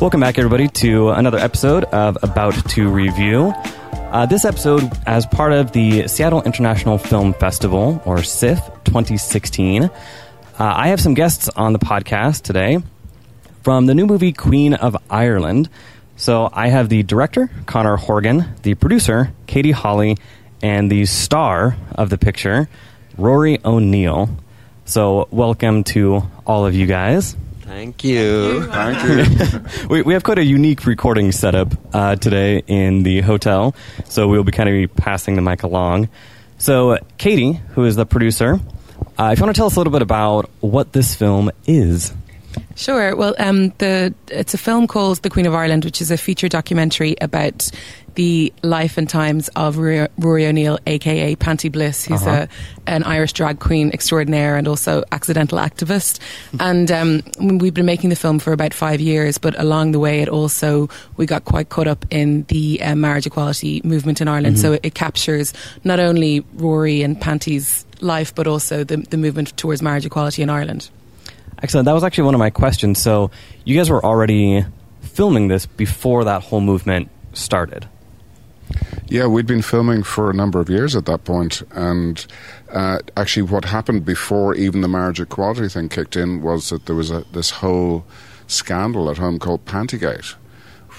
[0.00, 3.52] Welcome back, everybody, to another episode of About to Review.
[3.92, 9.90] Uh, this episode, as part of the Seattle International Film Festival, or SIFF 2016, uh,
[10.58, 12.78] I have some guests on the podcast today
[13.62, 15.68] from the new movie Queen of Ireland.
[16.20, 20.18] So I have the director, Conor Horgan, the producer, Katie Holly,
[20.62, 22.68] and the star of the picture,
[23.16, 24.28] Rory O'Neill.
[24.84, 27.34] So welcome to all of you guys.
[27.62, 28.66] Thank you.
[28.66, 29.88] Thank you.
[29.88, 33.74] we, we have quite a unique recording setup uh, today in the hotel,
[34.04, 36.10] so we'll be kind of be passing the mic along.
[36.58, 38.60] So, Katie, who is the producer,
[39.18, 42.12] uh, if you want to tell us a little bit about what this film is.
[42.76, 43.14] Sure.
[43.14, 46.48] Well, um, the it's a film called The Queen of Ireland, which is a feature
[46.48, 47.70] documentary about
[48.16, 52.46] the life and times of Rory, Rory O'Neill, aka Panti Bliss, who's Uh-huh.
[52.86, 56.18] a, an Irish drag queen extraordinaire and also accidental activist.
[56.60, 57.22] and um,
[57.58, 60.88] we've been making the film for about five years, but along the way, it also
[61.16, 64.58] we got quite caught up in the uh, marriage equality movement in Ireland.
[64.58, 65.52] So it, it captures
[65.84, 70.50] not only Rory and Panti's life, but also the, the movement towards marriage equality in
[70.50, 70.90] Ireland.
[71.62, 71.84] Excellent.
[71.84, 73.00] That was actually one of my questions.
[73.00, 73.30] So,
[73.64, 74.64] you guys were already
[75.02, 77.88] filming this before that whole movement started.
[79.08, 82.24] Yeah, we'd been filming for a number of years at that point, and
[82.72, 86.94] uh, actually, what happened before even the marriage equality thing kicked in was that there
[86.94, 88.04] was a, this whole
[88.46, 90.34] scandal at home called Pantigate,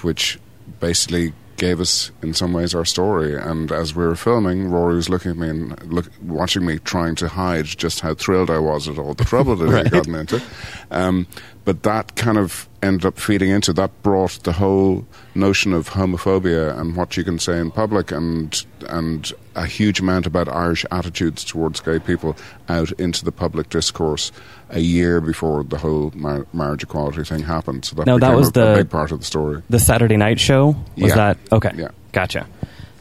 [0.02, 0.38] which
[0.78, 1.32] basically
[1.62, 3.36] gave us, in some ways, our story.
[3.36, 7.14] And as we were filming, Rory was looking at me and look, watching me, trying
[7.14, 9.86] to hide just how thrilled I was at all the trouble that Right.
[9.86, 10.42] I'd gotten into.
[10.90, 11.28] Um,
[11.64, 16.76] but that kind of ended up feeding into that brought the whole notion of homophobia
[16.78, 21.44] and what you can say in public and and a huge amount about Irish attitudes
[21.44, 22.36] towards gay people
[22.68, 24.32] out into the public discourse
[24.70, 27.84] a year before the whole mar- marriage equality thing happened.
[27.84, 29.62] So that No, that became was a, the- a big part of the story.
[29.70, 31.14] The Saturday night show was Yeah.
[31.14, 31.70] that okay?
[31.76, 31.88] Yeah.
[32.12, 32.46] gotcha.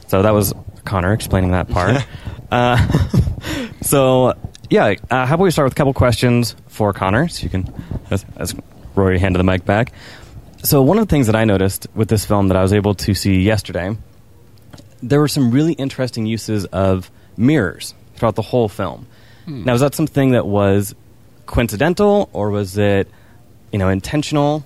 [0.08, 0.54] So that was
[0.86, 2.06] Conor explaining that part.
[2.52, 2.78] uh,
[3.82, 4.34] so
[4.70, 7.74] yeah, uh, how about we start with a couple questions for Conor, so you can,
[8.10, 8.56] as, as
[9.02, 9.92] Rory handed the mic back.
[10.64, 12.94] So one of the things that I noticed with this film that I was able
[12.96, 13.98] to see yesterday,
[15.02, 19.08] there were some really interesting uses of mirrors throughout the whole film.
[19.46, 19.64] Hmm.
[19.64, 20.94] Now, was that something that was
[21.48, 23.10] coincidental, or was it,
[23.72, 24.64] you know, intentional?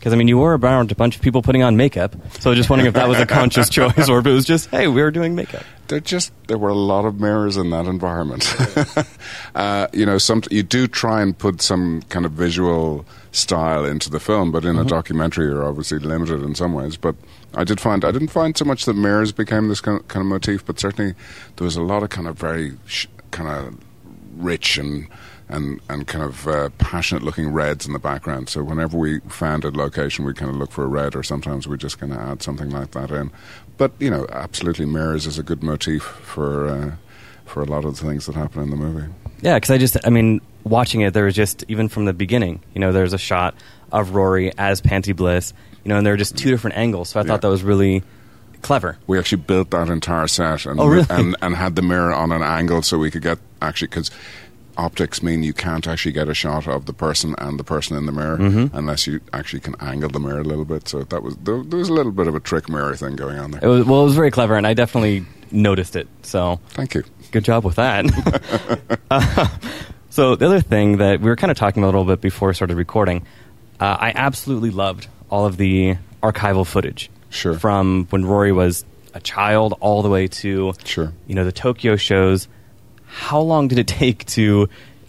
[0.00, 2.70] Because I mean, you were around a bunch of people putting on makeup, so just
[2.70, 5.10] wondering if that was a conscious choice or if it was just, hey, we were
[5.10, 5.62] doing makeup.
[5.88, 8.50] There just there were a lot of mirrors in that environment.
[9.54, 14.08] uh, you know, some you do try and put some kind of visual style into
[14.08, 16.96] the film, but in a documentary, you're obviously limited in some ways.
[16.96, 17.14] But
[17.54, 20.22] I did find I didn't find so much that mirrors became this kind of, kind
[20.22, 21.14] of motif, but certainly
[21.56, 23.78] there was a lot of kind of very sh- kind of
[24.42, 25.08] rich and
[25.50, 28.48] and and kind of uh, passionate looking reds in the background.
[28.48, 31.68] So whenever we found a location, we kind of look for a red, or sometimes
[31.68, 33.30] we're just kind of add something like that in.
[33.76, 36.92] But you know, absolutely, mirrors is a good motif for uh,
[37.44, 39.12] for a lot of the things that happen in the movie.
[39.42, 42.60] Yeah, because I just, I mean, watching it, there was just, even from the beginning,
[42.74, 43.54] you know, there's a shot
[43.90, 47.08] of Rory as Panti Bliss, you know, and there were just two different angles.
[47.08, 47.28] So I Yeah.
[47.28, 48.02] thought that was really
[48.60, 48.98] clever.
[49.06, 51.06] We actually built that entire set and Oh, really?
[51.08, 54.10] and, and had the mirror on an angle so we could get actually because
[54.84, 58.06] optics mean you can't actually get a shot of the person and the person in
[58.06, 58.76] the mirror Mm-hmm.
[58.76, 60.88] unless you actually can angle the mirror a little bit.
[60.88, 63.38] So that was there, there was a little bit of a trick mirror thing going
[63.38, 63.60] on there.
[63.62, 66.08] It was, well, it was very clever, and I definitely noticed it.
[66.22, 67.04] So Thank you.
[67.32, 68.04] good job with that.
[69.10, 69.48] Uh,
[70.10, 72.48] so the other thing that we were kind of talking about a little bit before
[72.48, 73.26] we started recording,
[73.80, 77.10] uh, I absolutely loved all of the archival footage.
[77.28, 77.54] Sure.
[77.58, 81.12] From when Rory was a child all the way to Sure.
[81.26, 82.46] you know the Tokyo shows.
[83.10, 84.68] How long did it take to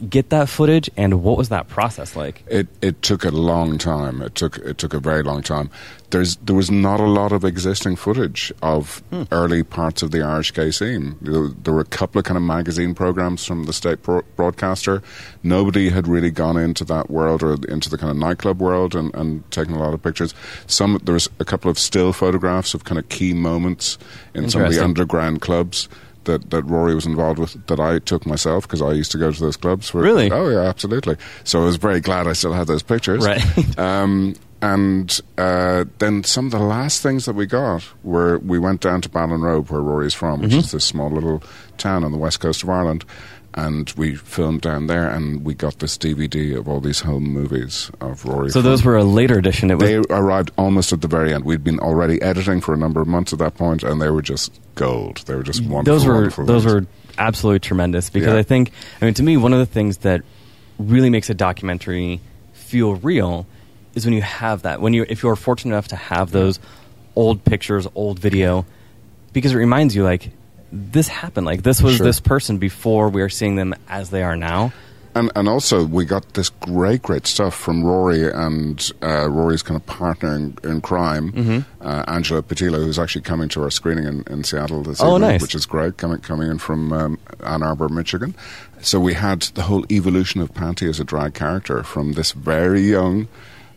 [0.09, 2.43] get that footage, and what was that process like?
[2.47, 4.21] It it took a long time.
[4.21, 5.69] It took it took a very long time.
[6.09, 9.23] There's there was not a lot of existing footage of hmm.
[9.31, 11.15] early parts of the Irish gay scene.
[11.21, 15.01] There, there were a couple of kind of magazine programs from the state pro- broadcaster.
[15.43, 19.13] Nobody had really gone into that world or into the kind of nightclub world and,
[19.15, 20.33] and taken a lot of pictures.
[20.67, 23.97] Some there was a couple of still photographs of kind of key moments
[24.33, 25.87] in some of the underground clubs.
[26.25, 29.31] That, that Rory was involved with that I took myself because I used to go
[29.31, 29.89] to those clubs.
[29.89, 30.31] For, Really?
[30.31, 31.17] Oh yeah, absolutely.
[31.43, 33.25] So I was very glad I still had those pictures.
[33.25, 33.43] Right.
[33.79, 38.81] Um, and uh, then some of the last things that we got were we went
[38.81, 40.59] down to Ballinrobe, where Rory's from, which Mm-hmm.
[40.59, 41.41] is this small little
[41.79, 43.03] town on the west coast of Ireland.
[43.55, 47.91] And we filmed down there, and we got this DVD of all these home movies
[47.99, 48.49] of Rory.
[48.49, 49.71] So those were a later edition.
[49.71, 51.43] It was they arrived almost at the very end.
[51.43, 54.21] We'd been already editing for a number of months at that point, and they were
[54.21, 55.17] just gold.
[55.25, 55.83] They were just wonderful.
[55.99, 56.85] those were wonderful those were
[57.17, 58.37] absolutely tremendous because Yeah.
[58.39, 58.71] I think
[59.01, 60.21] I mean to me one of the things that
[60.79, 62.19] really makes a documentary
[62.53, 63.45] feel real
[63.95, 66.59] is when you have that when you if you're fortunate enough to have those
[67.15, 68.65] old pictures, old video,
[69.33, 70.31] because it reminds you like
[70.71, 72.05] this happened like this was Sure.
[72.05, 74.71] this person before we are seeing them as they are now.
[75.13, 79.75] And and also we got this great great stuff from Rory and uh, Rory's kind
[79.79, 81.85] of partner in, in crime, Mm-hmm.
[81.85, 85.31] uh, Angela Petilo, who's actually coming to our screening in, in Seattle this Oh, evening,
[85.31, 85.41] nice.
[85.41, 85.97] which is great.
[85.97, 88.35] Coming coming in from um, Ann Arbor, Michigan.
[88.81, 92.81] So we had the whole evolution of Panti as a drag character from this very
[92.81, 93.27] young.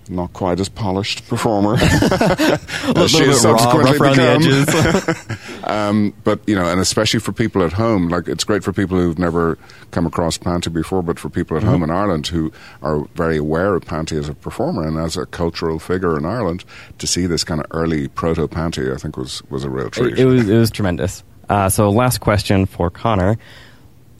[0.08, 1.74] Not quite as polished performer.
[1.80, 4.18] As she has raw, subsequently the become.
[4.20, 5.38] edges.
[5.64, 8.98] Um, but you know, and especially for people at home, like it's great for people
[8.98, 9.56] who've never
[9.92, 11.84] come across Panti before, but for people at home Mm-hmm.
[11.84, 12.52] in Ireland who
[12.82, 16.66] are very aware of Panti as a performer and as a cultural figure in Ireland,
[16.98, 20.12] to see this kind of early proto Panti, I think was was a real treat.
[20.12, 21.24] it, it was it was tremendous.
[21.48, 23.38] Uh, so last question for Conor: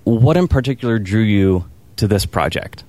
[0.04, 1.66] What in particular drew you
[1.96, 2.84] to this project?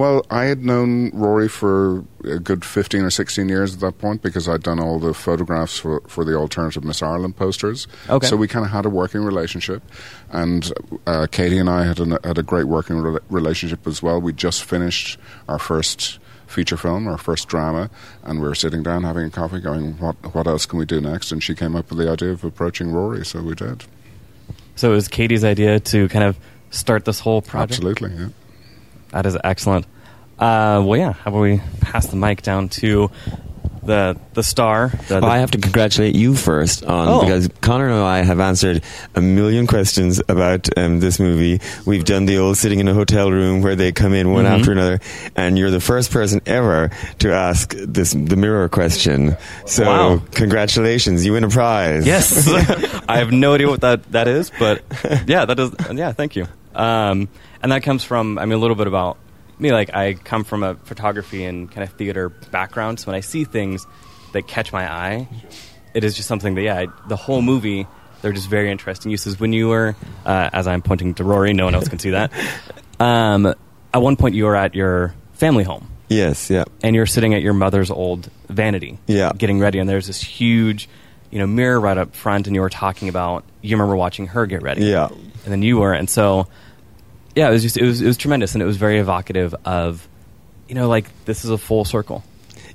[0.00, 4.22] Well, I had known Rory for a good 15 or 16 years at that point
[4.22, 7.86] because I'd done all the photographs for, for the alternative Miss Ireland posters.
[8.08, 8.26] Okay.
[8.26, 9.82] So we kind of had a working relationship.
[10.30, 10.72] And
[11.06, 14.18] uh, Katie and I had, an, had a great working rela- relationship as well.
[14.22, 15.18] We just finished
[15.50, 17.90] our first feature film, our first drama,
[18.22, 21.02] and we were sitting down having a coffee going, what, what else can we do
[21.02, 21.30] next?
[21.30, 23.84] And she came up with the idea of approaching Rory, so we did.
[24.76, 26.38] So it was Katie's idea to kind of
[26.70, 27.72] start this whole project.
[27.72, 28.28] Absolutely, yeah.
[29.12, 29.86] That is excellent.
[30.38, 31.12] Uh, well, yeah.
[31.12, 33.10] How about we pass the mic down to
[33.82, 34.88] the the star?
[35.08, 37.20] The, Well, I have to congratulate you first on Oh.
[37.20, 38.82] because Connor and I have answered
[39.14, 41.60] a million questions about um, this movie.
[41.84, 44.58] We've done the old sitting in a hotel room where they come in one Mhm.
[44.60, 45.00] after another,
[45.36, 49.36] and you're the first person ever to ask this the mirror question.
[49.66, 50.22] So Wow.
[50.32, 52.06] congratulations, you win a prize.
[52.06, 52.48] Yes,
[53.08, 54.82] I have no idea what that, that is, but
[55.26, 55.70] yeah, that is.
[55.92, 56.46] Yeah, thank you.
[56.74, 57.28] Um,
[57.62, 58.38] and that comes from.
[58.38, 59.18] I mean, a little bit about
[59.58, 59.72] me.
[59.72, 63.44] Like, I come from a photography and kind of theater background, so when I see
[63.44, 63.86] things
[64.32, 65.28] that catch my eye,
[65.94, 67.86] it is just something that yeah, I, the whole movie.
[68.22, 69.40] They're just very interesting uses.
[69.40, 69.96] When you were,
[70.26, 72.32] uh, as I'm pointing to Rory, no one else can see that.
[73.00, 73.46] Um,
[73.94, 76.50] at one point, you were at your family home Yes.
[76.50, 76.64] Yeah.
[76.82, 79.32] and you're sitting at your mother's old vanity, Yeah.
[79.34, 80.86] getting ready, and there's this huge,
[81.30, 84.44] you know, mirror right up front, and you were talking about you remember watching her
[84.44, 85.08] get ready, Yeah.
[85.08, 86.46] and then you were, and so,
[87.34, 90.06] yeah, it was just it was it was tremendous, and it was very evocative of,
[90.68, 92.22] you know, like this is a full circle.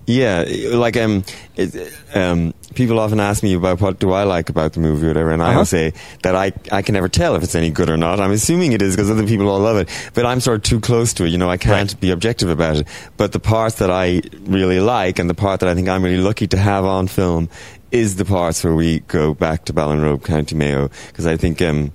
[0.08, 1.24] Yeah, like um,
[1.56, 5.10] it, um, people often ask me about what do I like about the movie or
[5.10, 5.58] whatever, and I Uh-huh.
[5.60, 8.20] will say that I I can never tell if it's any good or not.
[8.20, 10.80] I'm assuming it is because other people all love it, but I'm sort of too
[10.80, 11.30] close to it.
[11.30, 12.00] You know, I can't Right.
[12.00, 12.88] be objective about it.
[13.18, 16.22] But the parts that I really like and the part that I think I'm really
[16.22, 17.50] lucky to have on film
[17.92, 21.62] is the parts where we go back to Ballinrobe, County Mayo, because I think.
[21.64, 21.92] Um,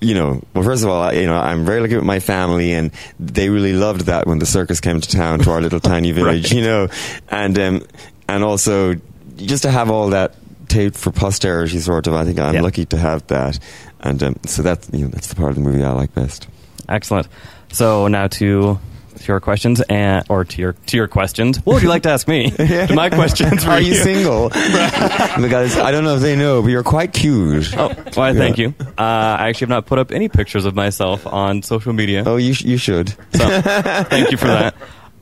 [0.00, 2.72] you know, well, first of all, I, you know, I'm very lucky with my family,
[2.72, 6.12] and they really loved that when the circus came to town to our little tiny
[6.12, 6.52] village, Right.
[6.52, 6.88] you know,
[7.28, 7.82] and um,
[8.28, 8.94] and also
[9.36, 10.34] just to have all that
[10.68, 12.14] taped for posterity, sort of.
[12.14, 12.62] I think I'm Yeah.
[12.62, 13.58] lucky to have that,
[14.00, 16.46] and um, so that's you know that's the part of the movie I like best.
[16.88, 17.28] Excellent.
[17.72, 18.78] So now to.
[19.16, 21.58] To your questions and or to your to your questions.
[21.58, 22.50] What would you like to ask me?
[22.50, 23.64] to my questions.
[23.64, 24.48] Are you single?
[24.50, 27.76] because I don't know if they know, but you're quite cute.
[27.76, 28.74] Oh, well, thank you.
[28.80, 32.24] Uh, I actually have not put up any pictures of myself on social media.
[32.26, 33.08] Oh, you sh- you should.
[33.08, 34.74] So thank you for that.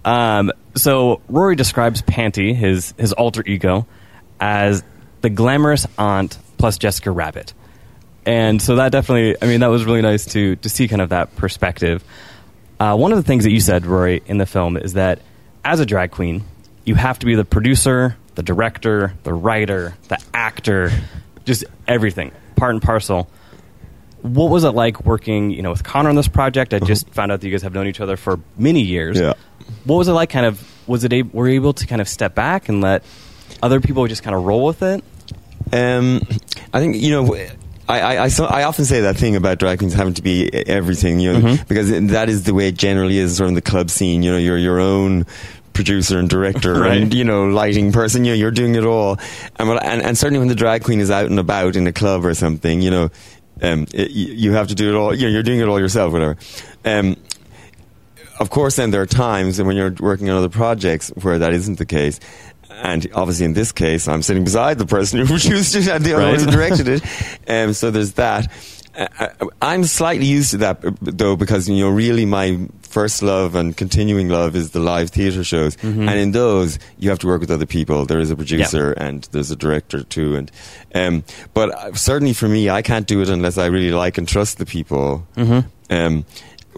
[0.05, 3.87] Um, so Rory describes Panti, his his alter ego,
[4.41, 4.83] as
[5.23, 7.55] the glamorous aunt plus Jessica Rabbit,
[8.27, 11.11] and so that definitely, I mean, that was really nice to to see kind of
[11.11, 12.05] that perspective.
[12.79, 15.21] Uh, one of the things that you said, Rory, in the film is that
[15.65, 16.45] as a drag queen,
[16.85, 20.91] you have to be the producer, the director, the writer, the actor,
[21.45, 23.31] just everything, part and parcel
[24.25, 26.73] what was it like working, you know, with Conor on this project?
[26.73, 29.21] I just found out that you guys have known each other for many years.
[29.21, 29.35] Yeah.
[29.85, 30.31] What was it like?
[30.31, 31.13] Kind of was it?
[31.13, 33.05] A, were you able to kind of step back and let
[33.63, 35.05] other people just kind of roll with it?
[35.75, 36.23] Um,
[36.73, 37.37] I think you know.
[37.89, 40.51] I, I, I, so, I often say that thing about drag queens having to be
[40.67, 41.69] everything, you know, Mhm.
[41.69, 44.23] because that is the way it generally is sort of in the club scene.
[44.23, 45.27] You know, you're your own
[45.75, 47.03] producer and director Right.
[47.03, 48.25] and you know lighting person.
[48.25, 49.19] You know, you're doing it all,
[49.57, 52.25] and, and and certainly when the drag queen is out and about in a club
[52.25, 53.11] or something, you know,
[53.61, 55.15] um, it, you you have to do it all.
[55.15, 56.37] You know, you're doing it all yourself, whatever.
[56.85, 57.17] Um,
[58.41, 61.79] of course, then there are times when you're working on other projects where that isn't
[61.79, 62.19] the case.
[62.83, 66.15] And obviously, in this case, I'm sitting beside the person who produced it and the
[66.15, 66.41] other Right.
[66.41, 67.03] who directed it.
[67.49, 68.51] Um, so there's that.
[68.97, 69.31] Uh, I-
[69.63, 73.77] I'm slightly used to that, uh, though, because you know, really, my first love and
[73.77, 76.09] continuing love is the live theatre shows, Mm-hmm.
[76.09, 78.05] and in those you have to work with other people.
[78.07, 80.51] There is a producer and there's a director too, and
[80.95, 84.29] um, but uh, certainly for me, I can't do it unless I really like and
[84.29, 85.27] trust the people.
[85.37, 85.61] Mm-hmm.
[85.91, 86.25] Um,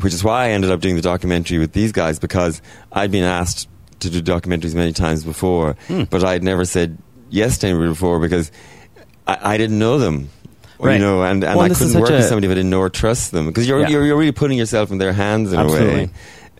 [0.03, 2.61] which is why I ended up doing the documentary with these guys because
[2.93, 3.67] I'd been asked
[4.00, 6.05] to do documentaries many times before, Hmm.
[6.05, 6.99] but I'd never said
[7.31, 8.50] yes to anybody before because
[9.26, 10.31] I, I didn't know them.
[10.79, 10.95] Right.
[10.95, 12.91] You know, and, and Well, I couldn't work with somebody if I didn't know or
[12.91, 13.88] trust them because you're, Yeah.
[13.88, 15.88] you're you're really putting yourself in their hands in Absolutely.
[15.88, 15.97] a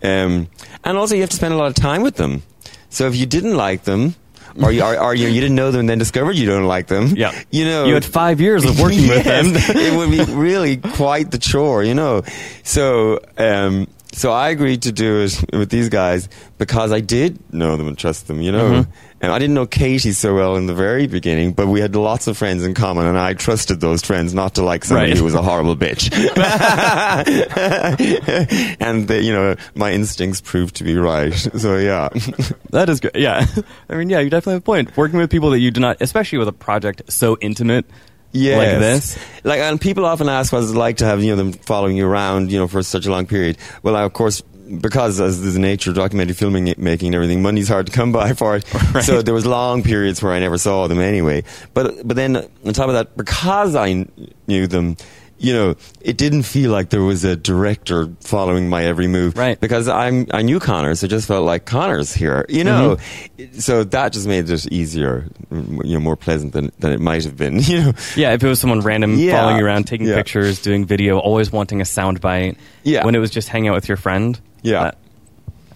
[0.03, 0.47] way, um,
[0.83, 2.41] and also you have to spend a lot of time with them.
[2.89, 4.15] So if you didn't like them,
[4.59, 6.87] or you, or, or you, you didn't know them and then discovered you don't like
[6.87, 7.31] them, Yeah.
[7.51, 9.45] you know, You had five years of working with them.
[9.53, 12.23] It would be really quite the chore, you know.
[12.63, 17.77] So, um, so I agreed to do it with these guys because I did know
[17.77, 18.83] them and trust them, you know.
[18.83, 18.87] Mhm.
[19.21, 22.27] And I didn't know Katie so well in the very beginning, but we had lots
[22.27, 25.17] of friends in common, and I trusted those friends not to like somebody Right.
[25.17, 26.11] who was a horrible bitch.
[28.79, 31.33] and the, you know, my instincts proved to be right.
[31.33, 32.09] So yeah,
[32.71, 33.11] That is good.
[33.15, 33.45] Yeah.
[33.89, 34.95] I mean, yeah, you definitely have a point.
[34.97, 37.85] Working with people that you do not, especially with a project so intimate
[38.31, 38.57] Yes.
[38.57, 39.17] like this.
[39.43, 42.07] Like, and people often ask what it's like to have you know them following you
[42.07, 43.57] around, you know, for such a long period.
[43.83, 47.67] Well, I, of course, because as the nature of documentary filming, making, and everything, money's
[47.69, 48.65] hard to come by for it.
[48.93, 49.03] Right.
[49.03, 51.43] So there was long periods where I never saw them anyway.
[51.73, 54.05] But but then on top of that, because I
[54.47, 54.97] knew them.
[55.39, 59.59] You know, it didn't feel like there was a director following my every move, Right.
[59.59, 62.97] Because I'm I knew Conor, so it just felt like Conor's here, you know.
[63.37, 63.59] Mm-hmm.
[63.59, 67.37] So that just made it easier, you know, more pleasant than than it might have
[67.37, 67.93] been, you know.
[68.15, 69.33] Yeah, if it was someone random Yeah.
[69.39, 70.15] following you around, taking Yeah.
[70.15, 72.57] pictures, doing video, always wanting a sound bite.
[72.83, 73.05] Yeah.
[73.05, 74.39] When it was just hanging out with your friend.
[74.63, 74.83] Yeah.
[74.85, 74.97] that-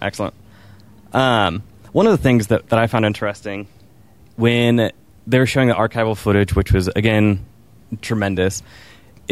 [0.00, 0.34] excellent.
[1.12, 3.68] Um, one of the things that, that I found interesting
[4.36, 4.90] when
[5.26, 7.44] they were showing the archival footage, which was, again,
[8.00, 8.62] tremendous,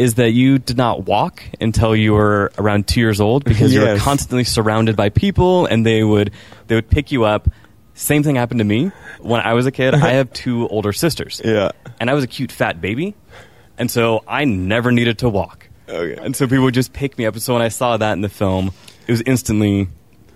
[0.01, 3.81] is that you did not walk until you were around two years old because you
[3.81, 6.31] were constantly surrounded by people and they would
[6.67, 7.47] they would pick you up.
[7.93, 9.93] Same thing happened to me when I was a kid.
[9.93, 11.71] I have two older sisters Yeah.
[11.99, 13.13] and I was a cute fat baby,
[13.77, 15.67] and so I never needed to walk.
[15.87, 16.15] Okay.
[16.23, 17.33] And so people would just pick me up.
[17.35, 18.71] And so when I saw that in the film,
[19.07, 19.87] it was instantly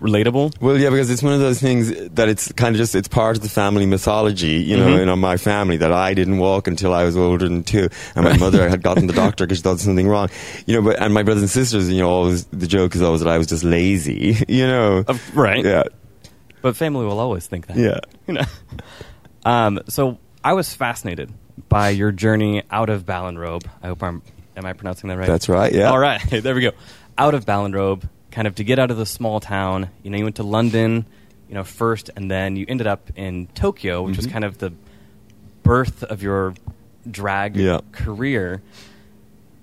[0.02, 0.60] relatable.
[0.62, 3.38] Well, yeah, because it's one of those things that it's kind of just it's part
[3.38, 5.00] of the family mythology, you know, Mhm.
[5.00, 8.26] you know, my family that I didn't walk until I was older than two, and
[8.26, 10.30] my mother had gotten the doctor because she thought something wrong,
[10.66, 10.82] you know.
[10.82, 13.38] But and my brothers and sisters, you know, always the joke is always that I
[13.38, 15.04] was just lazy, you know.
[15.08, 15.64] Of- right.
[15.64, 15.84] Yeah.
[16.62, 17.78] But family will always think that.
[17.78, 18.00] Yeah.
[18.28, 18.46] You know.
[19.46, 21.32] Um, so I was fascinated
[21.70, 23.64] by your journey out of Ballinrobe.
[23.84, 24.22] I hope I'm.
[24.58, 25.28] Am I pronouncing that right?
[25.28, 25.92] That's right, yeah.
[25.92, 26.22] All right.
[26.30, 26.72] There we go.
[27.18, 29.90] Out of Ballinrobe, kind of to get out of the small town.
[30.04, 31.06] You know, you went to London,
[31.48, 34.26] you know, first, and then you ended up in Tokyo, which Mm-hmm.
[34.26, 34.74] was kind of the
[35.64, 36.54] birth of your
[37.10, 37.80] drag Yeah.
[37.94, 38.62] career.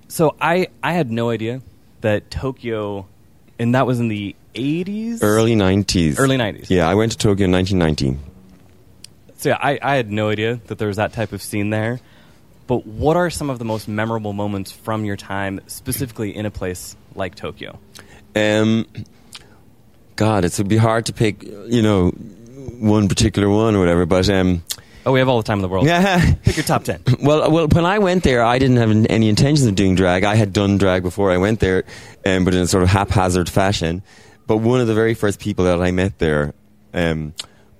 [0.09, 1.61] So I I had no idea
[2.01, 3.07] that Tokyo,
[3.59, 6.19] and that was in the eighties, Early nineties.
[6.19, 6.69] Early 90s.
[6.71, 8.17] Yeah, I went to Tokyo in nineteen ninety.
[9.37, 12.01] So yeah, I, I had no idea that there was that type of scene there.
[12.69, 16.51] But what are some of the most memorable moments from your time, specifically in a
[16.51, 17.79] place like Tokyo?
[18.35, 18.87] Um,
[20.17, 24.07] God, it would be hard to pick, you know, one particular one or whatever.
[24.07, 24.63] But um,
[25.05, 25.87] Oh, we have all the time in the world.
[25.87, 26.35] yeah.
[26.45, 27.03] Pick your top ten.
[27.21, 30.23] Well, well, when I went there, I didn't have any intentions of doing drag.
[30.23, 31.83] I had done drag before I went there,
[32.25, 34.03] um, but in a sort of haphazard fashion.
[34.47, 36.55] But one of the very first people that I met there
[36.95, 37.35] um,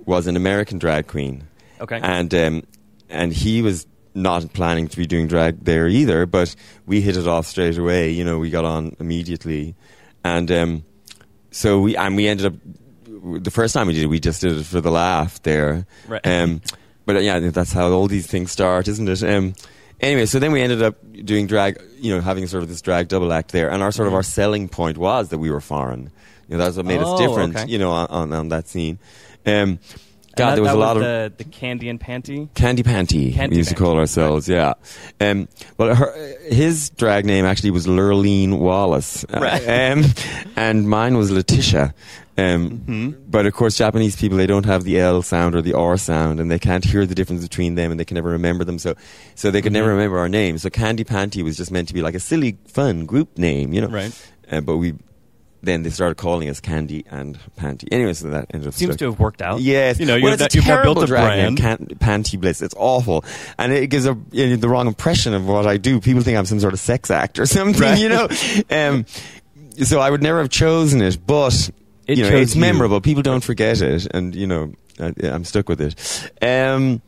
[0.05, 1.45] was an American drag queen,
[1.81, 2.01] Okay.
[2.03, 2.63] and um,
[3.09, 6.27] and he was not planning to be doing drag there either.
[6.27, 6.57] But
[6.87, 8.11] we hit it off straight away.
[8.11, 9.77] You know, we got on immediately,
[10.25, 10.85] and um,
[11.51, 12.55] so we and we ended up
[13.43, 15.87] the first time we did it, we just did it for the laugh there.
[16.09, 16.27] Right.
[16.27, 16.61] Um,
[17.07, 19.23] but uh, yeah, that's how all these things start, isn't it?
[19.23, 19.55] Um,
[20.01, 23.09] anyway, so then we ended up doing drag, you know, having sort of this drag
[23.09, 26.11] double act there, and our sort of our selling point was that we were foreign.
[26.49, 27.57] You know, that's what made Oh, us different.
[27.57, 27.71] okay.
[27.71, 28.99] You know, on, on, on that scene.
[29.47, 29.79] Um,
[30.37, 32.49] God, that- there was a lot of the, the candy and panti.
[32.55, 34.75] Candy Panti, Candy we used to call ourselves, yeah.
[35.21, 35.49] Um,
[35.79, 39.25] well, her, his drag name actually was Lurleen Wallace.
[39.25, 39.63] Uh, Right.
[39.93, 40.05] um,
[40.57, 41.95] and mine was Letitia.
[42.39, 43.11] Um, Mm-hmm.
[43.31, 46.41] But of course, Japanese people, they don't have the L sound or the R sound,
[46.41, 48.79] and they can't hear the difference between them, and they can never remember them.
[48.79, 48.95] So,
[49.35, 49.97] so they could never Mm-hmm.
[49.99, 50.57] remember our name.
[50.59, 53.83] So Candy Panti was just meant to be like a silly, fun group name, you
[53.83, 53.89] know?
[53.89, 54.31] Right.
[54.51, 54.95] Uh, but we,
[55.63, 57.87] then they started calling us Candy and Panti.
[57.93, 58.99] Anyway, so that ended up Seems stuck.
[58.99, 59.61] to have worked out.
[59.61, 61.57] Yes, You know, well, you've, it's a you've built a brand.
[61.57, 62.61] Can- Panti Bliss.
[62.63, 63.25] It's awful,
[63.59, 66.01] and it gives a you know, the wrong impression of what I do.
[66.01, 67.99] People think I'm some sort of sex act or something, Right.
[67.99, 68.29] you know.
[68.71, 69.07] Um,
[69.85, 71.71] so I would never have chosen it, but
[72.07, 72.61] It you know, it's you.
[72.61, 73.01] memorable.
[73.01, 75.95] People don't forget it, and you know, I, I'm stuck with it.
[76.43, 77.01] Um,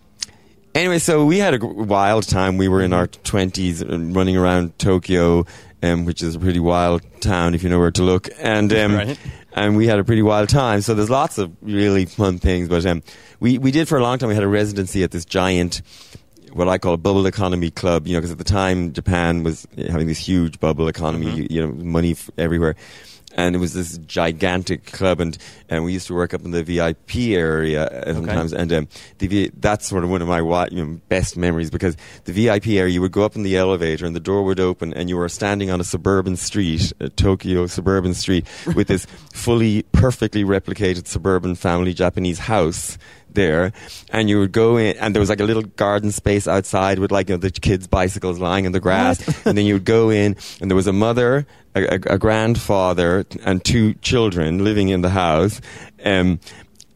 [0.75, 2.57] anyway, so we had a wild time.
[2.57, 5.45] We were in our twenties, running around Tokyo.
[5.85, 8.95] Um, which is a pretty wild town if you know where to look, and um,
[8.95, 9.19] Right.
[9.53, 10.81] and we had a pretty wild time.
[10.81, 12.69] So there's lots of really fun things.
[12.69, 13.03] But um,
[13.41, 14.29] we we did for a long time.
[14.31, 15.83] We had a residency at this giant.
[16.53, 19.67] What I call a bubble economy club, you know, because at the time Japan was
[19.89, 21.37] having this huge bubble economy, Mm-hmm.
[21.37, 22.77] you, you know, money f- everywhere,
[23.35, 25.37] and it was this gigantic club, and
[25.69, 28.89] and we used to work up in the VIP area uh, sometimes, and um,
[29.19, 30.39] the v- that's sort of one of my
[30.71, 34.07] you know, best memories because the VIP area, you would go up in the elevator
[34.07, 37.67] and the door would open, and you were standing on a suburban street, a Tokyo
[37.67, 42.99] suburban street, with this fully perfectly replicated suburban family Japanese house
[43.35, 43.73] there,
[44.11, 47.13] and you would go in, and there was like a little garden space outside with
[47.13, 50.11] like you know, the kids' bicycles lying in the grass, and then you would go
[50.11, 55.03] in, and there was a mother, a, a, a grandfather, and two children living in
[55.03, 55.61] the house.
[56.05, 56.39] Um,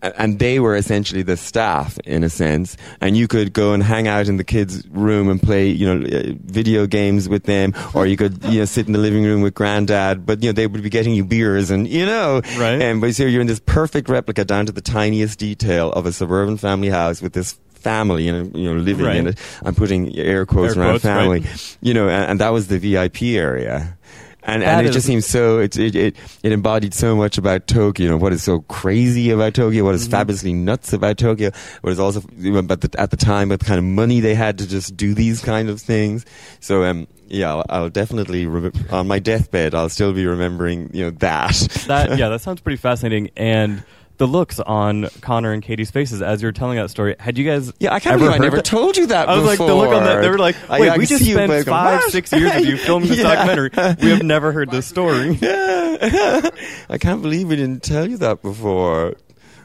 [0.02, 2.76] and they were essentially the staff in a sense.
[3.00, 6.06] And you could go and hang out in the kids room and play you know
[6.06, 9.42] uh, video games with them or you could you know sit in the living room
[9.42, 10.24] with granddad.
[10.24, 12.40] But you know they would be getting you beers and you know.
[12.58, 12.80] Right.
[12.80, 16.12] and but so you're in this perfect replica down to the tiniest detail of a
[16.12, 19.38] suburban family house with this family you know, you know living in it.
[19.64, 21.40] I'm putting air quotes Air around quotes, family.
[21.40, 21.76] Right.
[21.80, 23.97] you know and, and that was the vip area
[24.44, 27.38] and, That and it is- just seems so it, it it it embodied so much
[27.38, 28.04] about Tokyo.
[28.04, 30.10] You know what is so crazy about Tokyo, what is Mm-hmm.
[30.12, 31.50] fabulously nuts about Tokyo,
[31.82, 32.20] what is also
[32.54, 35.42] about the, at the time what kind of money they had to just do these
[35.42, 36.24] kind of things.
[36.60, 41.04] So um yeah, I'll, I'll definitely re- on my deathbed I'll still be remembering you
[41.04, 41.54] know that.
[41.88, 43.30] that yeah, that sounds pretty fascinating.
[43.36, 43.82] And
[44.18, 47.16] the looks on Conor and Katie's faces as you were telling that story.
[47.18, 47.72] Had you guys?
[47.78, 48.64] Yeah, I can't believe I never that?
[48.64, 50.20] told you that I was like, the look on that.
[50.20, 52.76] They were like, "Wait, I we just spent both five, "What?" six years of you
[52.86, 53.34] filming this Yeah.
[53.34, 53.70] documentary.
[54.02, 56.50] We have never heard this story." Yeah.
[56.90, 59.14] I can't believe we didn't tell you that before.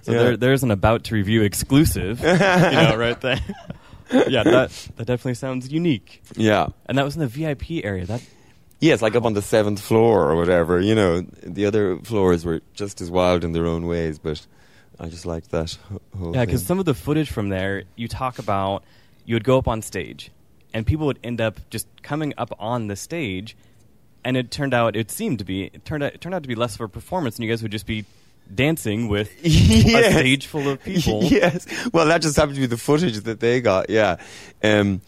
[0.04, 0.18] So Yeah.
[0.24, 3.40] there, there's an about to review exclusive, you know, right there.
[4.28, 6.22] yeah, that that definitely sounds unique.
[6.36, 6.68] yeah.
[6.86, 8.06] And that was in the VIP area.
[8.06, 8.22] That
[8.84, 10.78] Yes, like up on the seventh floor or whatever.
[10.82, 14.46] You know, the other floors were just as wild in their own ways, but
[15.00, 15.78] I just liked that
[16.18, 18.84] whole yeah, because some of the footage from there, you talk about
[19.24, 20.32] you would go up on stage,
[20.74, 23.56] and people would end up just coming up on the stage,
[24.26, 26.50] and it turned out it seemed to be it turned out it turned out to
[26.50, 28.04] be less of a performance, and you guys would just be
[28.54, 31.24] dancing with a stage full of people.
[31.24, 31.66] yes.
[31.94, 33.90] Well, that just happened to be the footage that they got.
[33.90, 34.18] Yeah.
[34.62, 35.00] Um,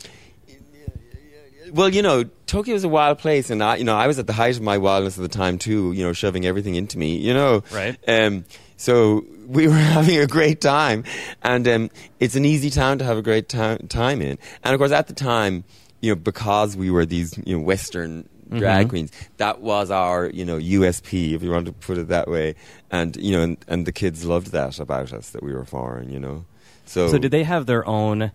[1.71, 4.27] well, you know, Tokyo is a wild place, and I, you know, I was at
[4.27, 5.91] the height of my wildness at the time too.
[5.93, 7.17] You know, shoving everything into me.
[7.17, 7.97] You know, Right.
[8.07, 8.45] Um,
[8.77, 11.03] so we were having a great time,
[11.43, 14.37] and um, it's an easy town to have a great ti- time in.
[14.63, 15.63] And of course, at the time,
[16.01, 18.89] you know, because we were these you know Western drag Mhm.
[18.89, 22.55] queens, that was our you know USP, if you want to put it that way.
[22.91, 26.11] And you know, and, and the kids loved that about us that we were foreign.
[26.11, 26.45] You know,
[26.85, 28.31] so So did they have their own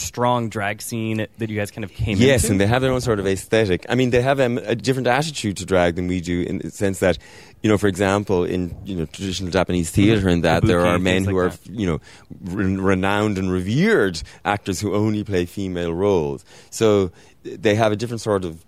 [0.00, 2.52] strong drag scene that you guys kind of came Yes, into?
[2.52, 3.86] and they have their own sort of aesthetic.
[3.88, 6.70] I mean, they have um, a different attitude to drag than we do, in the
[6.70, 7.18] sense that,
[7.62, 11.24] you know, for example, in you know traditional Japanese theater, and that there are men
[11.24, 11.66] who like are, that.
[11.70, 12.00] you know,
[12.44, 16.44] re- renowned and revered actors who only play female roles.
[16.70, 17.10] So
[17.42, 18.64] they have a different sort of.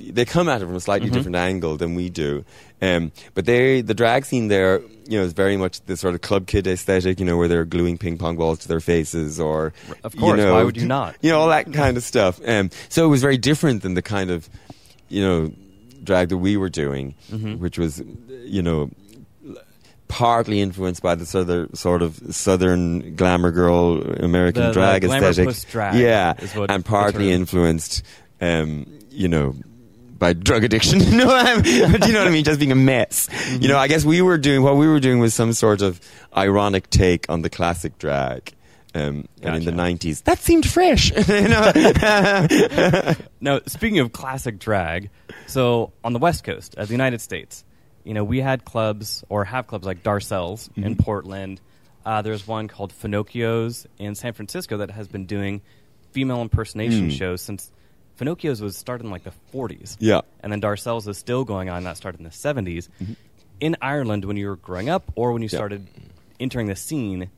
[0.00, 1.12] They come at it from a slightly Mhm.
[1.12, 2.44] different angle than we do,
[2.80, 6.20] um, but they the drag scene there, you know, is very much the sort of
[6.20, 9.72] club kid aesthetic, you know, where they're gluing ping pong balls to their faces, or
[10.04, 11.16] Of you course, know, why would you not?
[11.22, 12.38] you know all that kind of stuff.
[12.46, 14.48] Um, so it was very different than the kind of
[15.08, 15.50] you know
[16.04, 17.58] drag that we were doing, Mhm.
[17.58, 18.02] which was
[18.44, 18.90] you know
[20.08, 25.26] partly influenced by the southern sort of southern glamour girl American The- the drag glamour
[25.28, 25.70] aesthetic.
[25.70, 26.32] drag yeah,
[26.68, 28.02] and partly influenced,
[28.40, 29.54] um, you know.
[30.18, 31.92] By drug addiction, you know what I mean?
[32.00, 32.44] Do you know what I mean?
[32.44, 33.28] Just being a mess.
[33.28, 33.62] Mm-hmm.
[33.62, 36.00] You know, I guess we were doing what we were doing was some sort of
[36.36, 38.52] ironic take on the classic drag.
[38.94, 41.12] Um, And in the nineties, that seemed fresh.
[43.40, 45.10] Now, speaking of classic drag,
[45.46, 47.64] so on the West Coast of the United States,
[48.04, 51.02] you know, we had clubs or have clubs like Darcelle's in Mm-hmm.
[51.02, 51.60] Portland.
[52.04, 55.60] Uh, there's one called Finocchio's in San Francisco that has been doing
[56.12, 57.18] female impersonation Mm.
[57.18, 57.70] shows since
[58.18, 59.96] Finocchio's was started in like the 40s.
[60.00, 60.22] Yeah.
[60.40, 61.84] And then Darcelle's is still going on.
[61.84, 62.88] That started in the 70s.
[63.00, 63.12] Mm-hmm.
[63.60, 65.58] In Ireland, when you were growing up or when you Yeah.
[65.58, 65.86] started
[66.40, 67.30] entering the scene,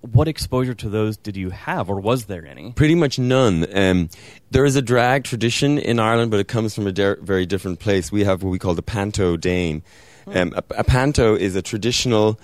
[0.00, 2.72] what exposure to those did you have, or was there any?
[2.72, 3.66] Pretty much none.
[3.76, 4.08] Um,
[4.50, 7.78] there is a drag tradition in Ireland, but it comes from a der- very different
[7.78, 8.10] place.
[8.10, 9.82] We have what we call the panto dame.
[10.26, 12.40] Um, a, a panto is a traditional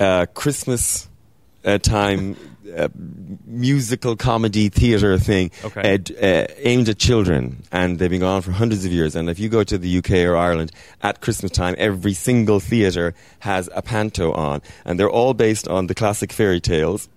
[0.00, 1.08] uh, Christmas
[1.64, 2.36] uh, time
[2.76, 2.88] uh,
[3.46, 5.94] musical comedy theatre thing Okay.
[5.94, 9.14] uh, uh, aimed at children, and they've been going on for hundreds of years.
[9.14, 10.72] And if you go to the UK or Ireland
[11.02, 15.86] at Christmas time, every single theatre has a panto on, and they're all based on
[15.86, 17.08] the classic fairy tales.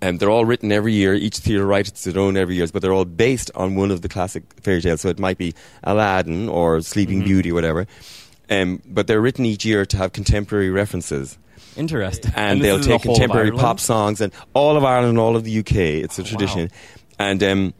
[0.00, 1.14] And they're all written every year.
[1.14, 4.08] Each theatre writes its own every year, but they're all based on one of the
[4.08, 5.02] classic fairy tales.
[5.02, 7.86] So it might be Aladdin or Sleeping Beauty, whatever.
[8.50, 11.38] um, but they're written each year to have contemporary references.
[11.76, 12.32] Interesting.
[12.36, 15.58] and, this they'll take contemporary pop songs and all of Ireland and all of the
[15.58, 15.76] UK.
[16.04, 16.70] It's a tradition,
[17.18, 17.74] and um,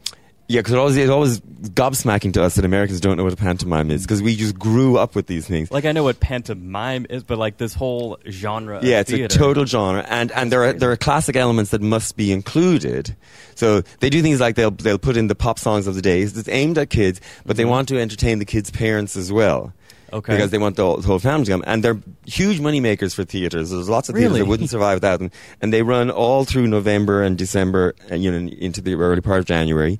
[0.47, 3.37] yeah, because it always it's always gobsmacking to us that Americans don't know what a
[3.37, 5.71] pantomime is because we just grew up with these things.
[5.71, 8.79] Like I know what pantomime is, but like this whole genre.
[8.83, 9.25] yeah, it's theater.
[9.25, 13.15] a total genre, and and there are there are classic elements that must be included.
[13.55, 16.21] So they do things like they'll they'll put in the pop songs of the day.
[16.21, 19.73] It's aimed at kids, but they want to entertain the kids' parents as well.
[20.13, 20.33] Okay.
[20.35, 23.13] Because they want the whole, the whole family to come, and they're huge money makers
[23.13, 23.71] for theaters.
[23.71, 24.41] There's lots of theaters Really?
[24.41, 28.31] that wouldn't survive without them, and they run all through November and December, and you
[28.31, 29.99] know into the early part of January,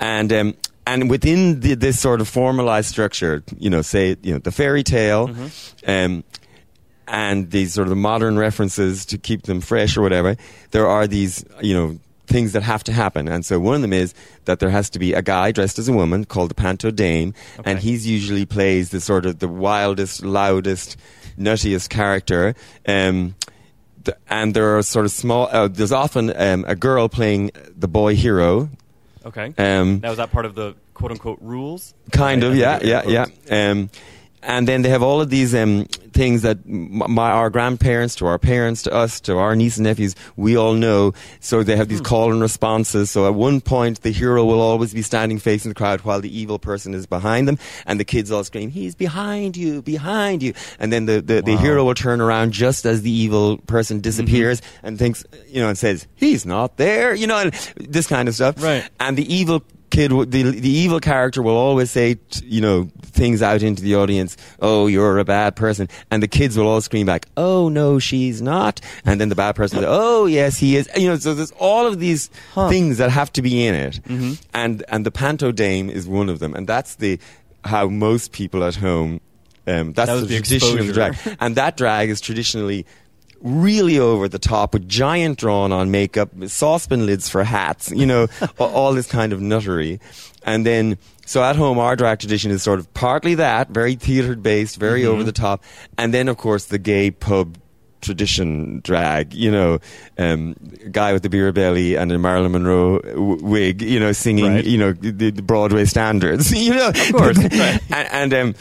[0.00, 0.54] and um,
[0.86, 4.82] and within the, this sort of formalized structure, you know, say you know the fairy
[4.82, 5.90] tale, Mm-hmm.
[5.90, 6.24] um,
[7.08, 10.36] and these sort of modern references to keep them fresh or whatever,
[10.70, 11.98] there are these, you know,
[12.32, 13.28] things that have to happen.
[13.28, 14.14] And so one of them is
[14.46, 17.34] that there has to be a guy dressed as a woman called the Panto Dame,
[17.58, 17.80] and Okay.
[17.80, 20.96] he's usually plays the sort of the wildest, loudest,
[21.38, 22.54] nuttiest character.
[22.88, 23.34] Um,
[24.04, 25.48] th- and there are sort of small.
[25.52, 28.70] Uh, there's often um, a girl playing the boy hero.
[29.24, 29.52] Okay.
[29.58, 31.94] Um, now was that part of the quote unquote rules?
[32.10, 33.26] Kind of, yeah, yeah, yeah.
[33.70, 33.88] Um,
[34.42, 38.38] and then they have all of these um, things that my, our grandparents, to our
[38.38, 41.12] parents, to us, to our nieces and nephews, we all know.
[41.40, 43.10] So they have these call and responses.
[43.10, 46.36] So at one point, the hero will always be standing facing the crowd while the
[46.36, 50.54] evil person is behind them, and the kids all scream, "He's behind you, behind you!"
[50.78, 54.60] And then the the, the hero will turn around just as the evil person disappears
[54.82, 58.34] and thinks, you know, and says, "He's not there," you know, and this kind of
[58.34, 58.62] stuff.
[58.62, 58.88] Right.
[59.00, 63.62] And the evil kid, the the evil character will always say, you know, things out
[63.62, 64.36] into the audience.
[64.60, 68.40] Oh, you're a bad person, and the kids will all scream back, "Oh no, she's
[68.42, 71.34] not!" And then the bad person will say, "Oh yes, he is." You know, so
[71.34, 72.68] there's all of these Huh.
[72.68, 74.00] things that have to be in it,
[74.54, 77.18] and and the panto dame is one of them, and that's the
[77.64, 79.20] how most people at home.
[79.64, 82.84] Um, that's That the, the tradition of the drag, and that drag is traditionally
[83.42, 88.28] really over the top with giant drawn on makeup, saucepan lids for hats, you know,
[88.58, 90.00] all this kind of nuttery.
[90.44, 94.36] And then, so at home, our drag tradition is sort of partly that, very theatre
[94.36, 95.62] based, very over the top.
[95.98, 97.58] And then, of course, the gay pub
[98.00, 99.78] tradition drag, you know,
[100.18, 100.56] um,
[100.90, 104.64] guy with the beer belly and a Marilyn Monroe w- wig, you know, singing, Right.
[104.64, 106.88] you know, the, the Broadway standards, you know.
[106.88, 107.80] Of course, right.
[107.90, 108.54] and, and um,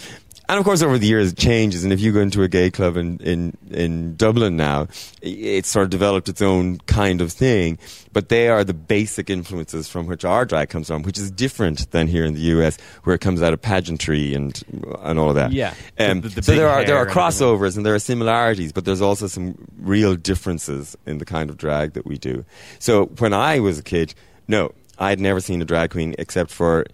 [0.51, 1.83] and of course, over the years, it changes.
[1.83, 4.87] And if you go into a gay club in, in, in Dublin now,
[5.21, 7.77] it's sort of developed its own kind of thing.
[8.11, 11.89] But they are the basic influences from which our drag comes from, which is different
[11.91, 14.61] than here in the US, where it comes out of pageantry and
[15.01, 15.53] and all of that.
[15.53, 15.73] Yeah.
[15.97, 18.71] Um, The- the- the so there are there are and crossovers and there are similarities,
[18.73, 22.43] but there's also some real differences in the kind of drag that we do.
[22.79, 24.13] So when I was a kid,
[24.49, 26.85] no, I had never seen a drag queen except for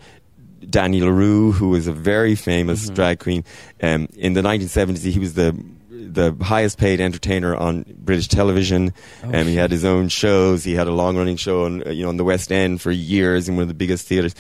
[0.70, 2.96] Danny LaRue, who was a very famous Mm-hmm.
[2.96, 3.44] drag queen.
[3.82, 5.58] Um, in the 1970s, he was the
[5.90, 8.94] the highest paid entertainer on British television.
[9.24, 10.64] Oh, um, he had his own shows.
[10.64, 13.50] He had a long running show on you know on the West End for years
[13.50, 14.34] in one of the biggest theaters.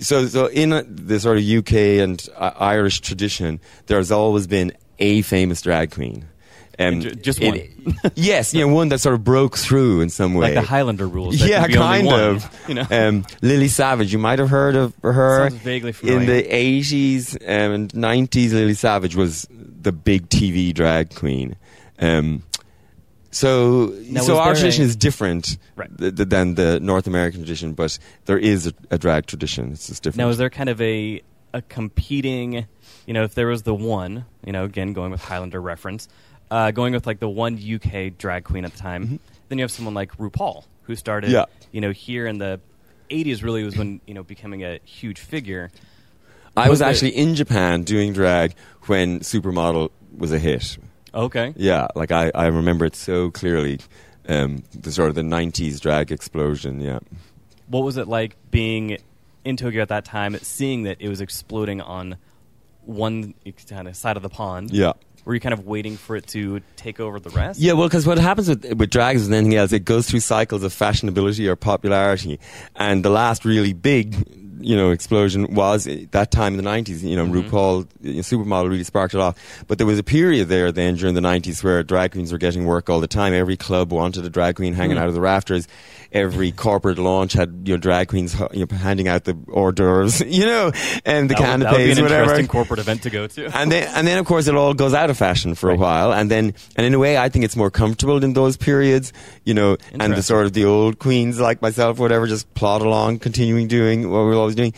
[0.00, 4.72] So so in uh, the sort of UK and uh, Irish tradition, there's always been
[4.98, 6.26] a famous drag queen.
[6.80, 7.72] Um, Ju- just it-
[8.14, 11.08] yes, you know, one that sort of broke through in some way Like the Highlander
[11.08, 11.34] rules.
[11.44, 12.68] Yeah, kind one, of.
[12.68, 12.86] You know.
[12.90, 14.12] um, Lily Savage.
[14.12, 15.50] You might have heard of her.
[15.50, 17.40] Sounds vaguely In the eighties um,
[17.72, 21.56] and nineties, Lily Savage was the big TV drag queen.
[21.98, 22.44] Um,
[23.30, 25.90] so, Now, so our tradition a- is different Right.
[25.98, 29.72] th- th- than the North American tradition, but there is a, a drag tradition.
[29.72, 30.18] It's just different.
[30.18, 31.22] Now, is there kind of a
[31.54, 32.66] a competing?
[33.06, 36.08] You know, if there was the one, you know, again going with Highlander reference,
[36.50, 39.70] uh, going with like the one UK drag queen at the time, then you have
[39.70, 41.34] someone like RuPaul who started, Mm-hmm.
[41.34, 41.44] Yeah.
[41.72, 42.60] you know, here in the
[43.10, 43.42] '80s.
[43.42, 45.70] Really was when you know becoming a huge figure.
[46.56, 48.54] I was was actually in Japan doing drag
[48.86, 50.76] when Supermodel was a hit.
[51.14, 51.54] Okay.
[51.56, 53.80] Yeah, like I, I remember it so clearly.
[54.28, 56.80] Um, the sort of the '90s drag explosion.
[56.80, 56.98] Yeah.
[57.68, 58.98] What was it like being
[59.44, 62.16] in Tokyo at that time, seeing that it was exploding on
[62.84, 63.34] one
[63.68, 64.70] kind of side of the pond?
[64.70, 64.92] Yeah.
[65.28, 67.60] Were you kind of waiting for it to take over the rest?
[67.60, 70.62] Yeah, well, because what happens with with drag is anything else, it goes through cycles
[70.62, 72.40] of fashionability or popularity,
[72.76, 74.14] and the last really big,
[74.60, 77.04] you know, explosion was that time in the nineties.
[77.04, 79.36] You know, RuPaul, you know, Supermodel really sparked it off.
[79.66, 82.64] But there was a period there then during the nineties where drag queens were getting
[82.64, 83.32] work all the time.
[83.34, 85.02] Every club wanted a drag queen hanging Hmm.
[85.02, 85.68] out of the rafters.
[86.10, 90.20] Every corporate launch had you know drag queens you know, handing out the hors d'oeuvres,
[90.26, 90.72] you know,
[91.04, 93.26] and the that would, that would be canapes, an whatever interesting corporate event to go
[93.26, 93.44] to.
[93.58, 95.76] and then and then of course it all goes out of fashion for Right.
[95.76, 98.56] a while and then and in a way I think it's more comfortable in those
[98.56, 99.12] periods
[99.44, 103.18] you know and the sort of the old queens like myself whatever just plod along
[103.18, 104.72] continuing doing what we're always doing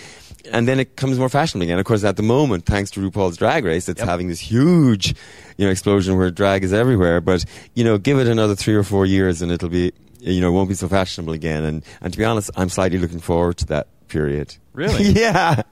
[0.52, 1.78] and then it comes more fashionable again.
[1.78, 4.08] Of course, at the moment, thanks to RuPaul's Drag Race, it's Yep.
[4.08, 5.14] having this huge,
[5.58, 7.20] you know, explosion where drag is everywhere.
[7.20, 10.48] But you know, give it another three or four years, and it'll be, you know,
[10.48, 11.64] it won't be so fashionable again.
[11.64, 14.56] And and to be honest, I'm slightly looking forward to that period.
[14.72, 15.04] Really?
[15.12, 15.62] yeah,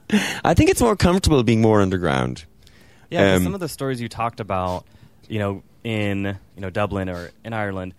[0.43, 2.45] I think it's more comfortable being more underground.
[3.09, 4.85] Yeah, Um, some of the stories you talked about,
[5.27, 7.95] you know, in you know Dublin or in Ireland,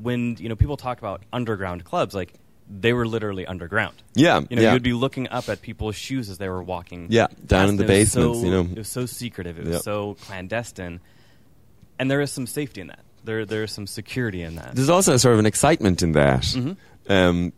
[0.00, 2.34] when you know people talk about underground clubs, like
[2.80, 3.94] they were literally underground.
[4.14, 4.72] Yeah, You know, yeah.
[4.74, 7.08] you'd be looking up at people's shoes as they were walking.
[7.10, 8.60] Yeah, down in the and it was basements, so- you know.
[8.62, 9.58] it was so secretive.
[9.58, 9.82] It was Yep.
[9.82, 11.00] so clandestine,
[11.98, 13.00] and there is some safety in that.
[13.24, 14.74] There, there is some security in that.
[14.74, 16.42] There's also sort of an excitement in that.
[16.42, 17.12] Mm-hmm.
[17.12, 17.52] Um,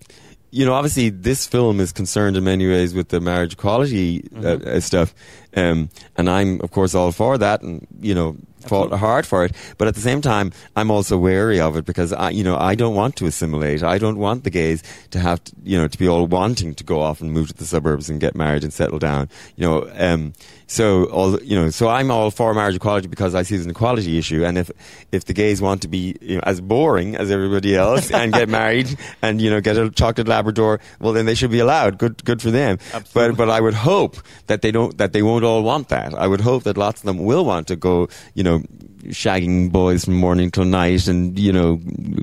[0.51, 4.45] you know, obviously, this film is concerned in many ways with the marriage equality Mm-hmm.
[4.69, 5.15] uh, uh, stuff,
[5.57, 9.55] um, and I'm, of course, all for that, and you know, fought hard for it.
[9.79, 12.75] But at the same time, I'm also wary of it because I, you know, I
[12.75, 13.83] don't want to assimilate.
[13.83, 16.85] I don't want the gays to have, to, you know, to be all wanting to
[16.85, 19.29] go off and move to the suburbs and get married and settle down.
[19.57, 20.33] You know, um,
[20.67, 23.65] so all, you know, so I'm all for marriage equality because I see it as
[23.65, 24.45] an equality issue.
[24.45, 24.71] And if
[25.13, 28.49] if the gays want to be you know, as boring as everybody else and get
[28.61, 31.99] married and you know get a chocolate Labrador, well then they should be allowed.
[31.99, 32.79] Good, good for them.
[32.93, 33.37] Absolutely.
[33.37, 36.15] But but I would hope that they don't that they won't all want that.
[36.15, 38.63] I would hope that lots of them will want to go, you know,
[39.09, 41.77] shagging boys from morning till night and you know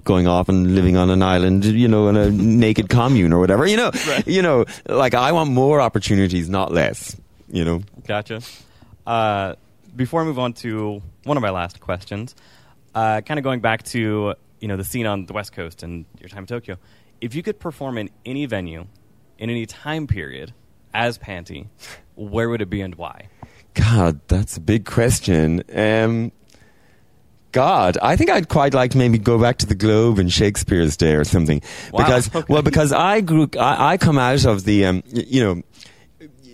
[0.04, 3.68] going off and living on an island, you know, in a naked commune or whatever.
[3.68, 3.92] You know,
[4.26, 7.16] you know, like I want more opportunities, not less.
[7.52, 7.82] You know.
[8.08, 8.42] Gotcha.
[9.06, 9.56] Uh,
[9.96, 12.36] before I move on to one of my last questions,
[12.96, 16.06] uh, kind of going back to you know the scene on the West Coast and
[16.20, 16.78] your time in Tokyo,
[17.20, 18.86] if you could perform in any venue,
[19.38, 20.54] in any time period,
[20.94, 21.68] as Panti,
[22.16, 23.28] where would it be and why?
[23.74, 25.64] God, that's a big question.
[25.74, 26.32] Um,
[27.54, 30.96] God, I think I'd quite like to maybe go back to the Globe in Shakespeare's
[30.96, 31.62] day or something.
[31.92, 32.46] Wow, Because, okay.
[32.54, 35.62] well, because I grew, I, I come out of the, um, y- you know,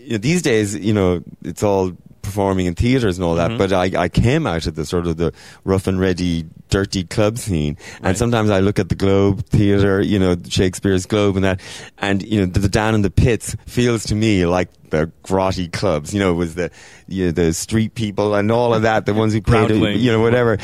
[0.08, 1.92] you know, these days, you know, it's all
[2.22, 3.58] performing in theaters and all Mm-hmm.
[3.58, 5.34] that, but I, I came out of the sort of the
[5.66, 7.78] rough and ready, dirty club scene.
[7.98, 8.18] And Right.
[8.18, 11.62] sometimes I look at the Globe Theatre, you know, Shakespeare's Globe and that,
[11.98, 15.70] and, you know, the, the down in the pits feels to me like the grotty
[15.72, 16.72] clubs, you know, it was the,
[17.10, 20.22] you know, the street people and all of that, the ones who played, you know,
[20.22, 20.58] whatever,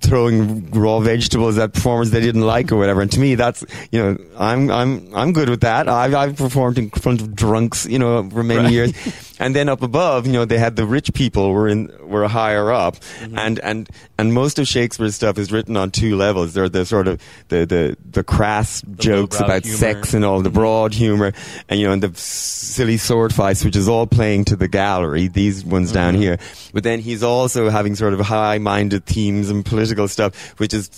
[0.00, 3.00] throwing raw vegetables at performers they didn't like or whatever.
[3.00, 5.88] And to me, that's, you know, I'm, I'm, I'm good with that.
[5.88, 8.72] I've, I've performed in front of drunks, you know, for many Right.
[8.72, 8.92] years.
[9.38, 12.72] And then up above, you know, they had the rich people were in, were higher
[12.72, 12.96] up.
[12.96, 13.36] Mm-hmm.
[13.38, 14.66] And, and, and most of
[14.96, 16.54] Shakespeare's stuff is written on two levels.
[16.54, 19.76] They're the sort of, the, the, the crass jokes about humor.
[19.76, 21.34] sex and all the broad humor
[21.68, 25.28] and, you know, and the silly sword fights, which is all playing to the gallery,
[25.28, 26.22] these ones down Mm-hmm.
[26.22, 26.38] here.
[26.72, 30.88] But then he's also having sort of high-minded themes and political stuff, which is,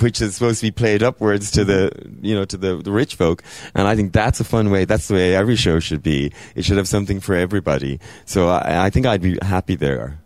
[0.00, 3.14] which is supposed to be played upwards to the, you know, to the, the rich
[3.14, 3.44] folk.
[3.74, 4.84] And I think that's a fun way.
[4.84, 6.32] That's the way every show should be.
[6.56, 8.00] It should have something for everybody.
[8.24, 10.18] So I, I think I'd be happy there.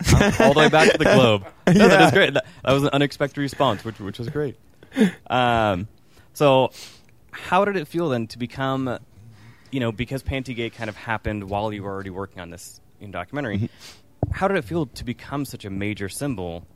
[0.40, 1.46] All the way back to the Globe.
[1.68, 2.06] No, That Yeah.
[2.06, 2.34] is great.
[2.34, 4.56] That, that was an unexpected response, which which was great.
[5.28, 5.88] Um,
[6.32, 6.70] so,
[7.30, 8.98] how did it feel then to become,
[9.70, 13.10] you know, because Pantigate kind of happened while you were already working on this in
[13.10, 13.56] documentary?
[13.58, 14.30] Mm-hmm.
[14.32, 16.66] How did it feel to become such a major symbol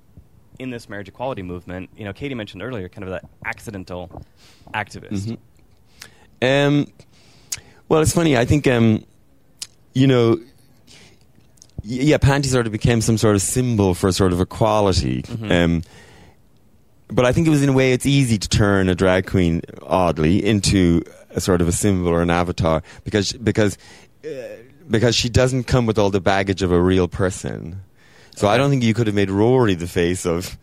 [0.59, 1.91] in this marriage equality movement?
[1.97, 4.25] You know, Katie mentioned earlier, kind of that accidental
[4.75, 5.37] activist.
[6.43, 6.87] Um,
[7.89, 8.37] well, it's funny.
[8.37, 9.05] I think, um,
[9.95, 10.39] you know,
[11.83, 15.25] yeah, panti sort of became some sort of symbol for sort of equality.
[15.51, 15.83] Um,
[17.09, 19.63] but I think it was in a way it's easy to turn a drag queen
[19.83, 23.77] oddly into a sort of a symbol or an avatar because because
[24.25, 24.29] uh,
[24.89, 27.83] because she doesn't come with all the baggage of a real person.
[28.35, 30.57] So I don't think you could have made Rory the face of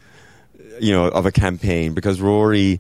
[0.80, 2.80] you know of a campaign because Rory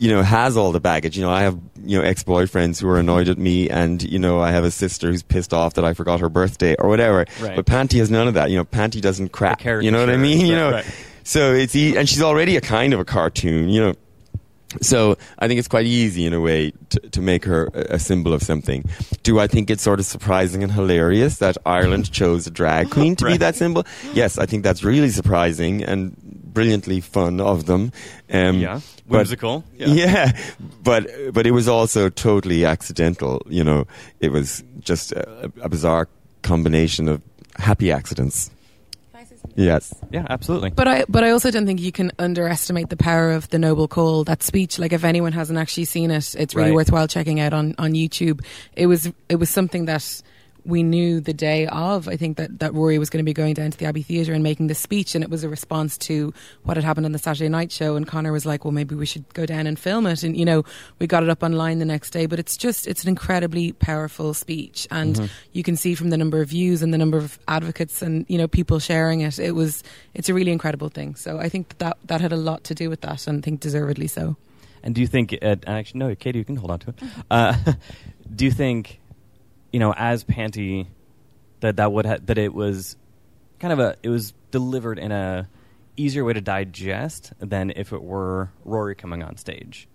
[0.00, 1.16] you know has all the baggage.
[1.16, 4.40] You know I have you know ex-boyfriends who are annoyed at me and you know
[4.40, 7.26] I have a sister who's pissed off that I forgot her birthday or whatever.
[7.40, 7.54] Right.
[7.54, 8.50] but Panti has none of that.
[8.50, 10.46] You know Panti doesn't crap The you know what I mean?
[10.50, 10.70] You know?
[10.72, 10.86] right.
[11.22, 13.94] so it's e- and she's already a kind of a cartoon you know?
[14.80, 17.98] So I think it's quite easy in a way to, to make her a, a
[17.98, 18.84] symbol of something.
[19.24, 23.16] Do I think it's sort of surprising and hilarious that Ireland chose a drag queen
[23.16, 23.84] to be that symbol?
[24.14, 26.16] Yes, I think that's really surprising and
[26.52, 27.92] brilliantly fun of them.
[28.32, 29.64] Um, Yeah, but- whimsical.
[29.76, 30.32] yeah.
[30.82, 33.42] but but it was also totally accidental.
[33.48, 33.86] You know,
[34.20, 36.08] it was just a, a bizarre
[36.42, 37.20] combination of
[37.56, 38.50] happy accidents.
[39.56, 39.92] Yes.
[40.12, 40.70] Yeah, absolutely.
[40.70, 43.88] But I, but I also don't think you can underestimate the power of the noble
[43.88, 44.24] call.
[44.24, 46.76] That speech, like if anyone hasn't actually seen it, it's really Right.
[46.76, 48.44] worthwhile checking out on on YouTube.
[48.76, 50.22] It was it was something that
[50.64, 53.54] we knew the day of, I think that, that Rory was going to be going
[53.54, 56.32] down to the Abbey Theatre and making the speech, and it was a response to
[56.64, 57.96] what had happened on the Saturday night show.
[57.96, 60.44] And Conor was like, "Well, maybe we should go down and film it." And you
[60.44, 60.64] know,
[60.98, 62.26] we got it up online the next day.
[62.26, 65.26] But it's just it's an incredibly powerful speech, and Mm-hmm.
[65.52, 68.38] you can see from the number of views and the number of advocates and you
[68.38, 69.38] know people sharing it.
[69.38, 69.82] It was
[70.14, 71.14] it's a really incredible thing.
[71.16, 73.60] So I think that that had a lot to do with that, and I think
[73.60, 74.36] deservedly so.
[74.82, 75.36] And do you think?
[75.42, 76.96] Uh, actually, no, Katie, you can hold on to it.
[77.30, 77.54] Uh,
[78.34, 78.98] do you think,
[79.72, 80.86] you know, as Panti,
[81.60, 82.96] that that would ha- that it was
[83.58, 85.48] kind of a it was delivered in a
[85.96, 89.86] easier way to digest than if it were Rory coming on stage?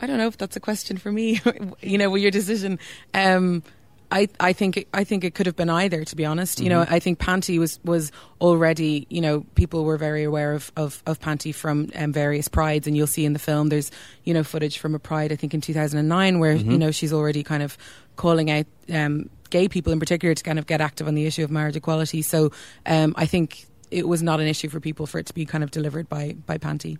[0.00, 1.40] I don't know if that's a question for me.
[1.80, 2.78] you know, with your decision.
[3.12, 3.62] Um,
[4.10, 6.04] I, I think it, I think it could have been either.
[6.04, 9.06] To be honest, you know, I think Panti was was already.
[9.08, 12.96] You know, people were very aware of of, of Panti from um, various prides, and
[12.96, 13.90] you'll see in the film there's
[14.24, 17.42] you know footage from a pride I think in 2009 where you know she's already
[17.42, 17.78] kind of
[18.16, 21.44] calling out um, gay people in particular to kind of get active on the issue
[21.44, 22.22] of marriage equality.
[22.22, 22.50] So
[22.86, 25.64] um, I think it was not an issue for people for it to be kind
[25.64, 26.98] of delivered by by Panti.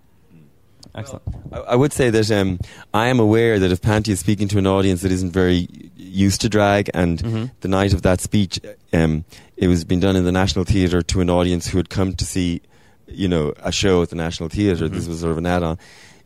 [0.94, 1.22] Excellent.
[1.52, 2.58] I, I would say that um,
[2.92, 6.40] I am aware that if Panti is speaking to an audience that isn't very used
[6.42, 7.44] to drag, and Mm-hmm.
[7.60, 8.58] the night of that speech,
[8.92, 9.24] um,
[9.56, 12.24] it was being done in the National Theatre to an audience who had come to
[12.24, 12.60] see,
[13.06, 14.88] you know, a show at the National Theater.
[14.88, 15.78] This was sort of an add-on.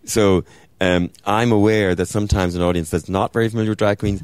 [0.05, 0.45] So
[0.81, 4.23] um, I'm aware that sometimes an audience that's not very familiar with drag queens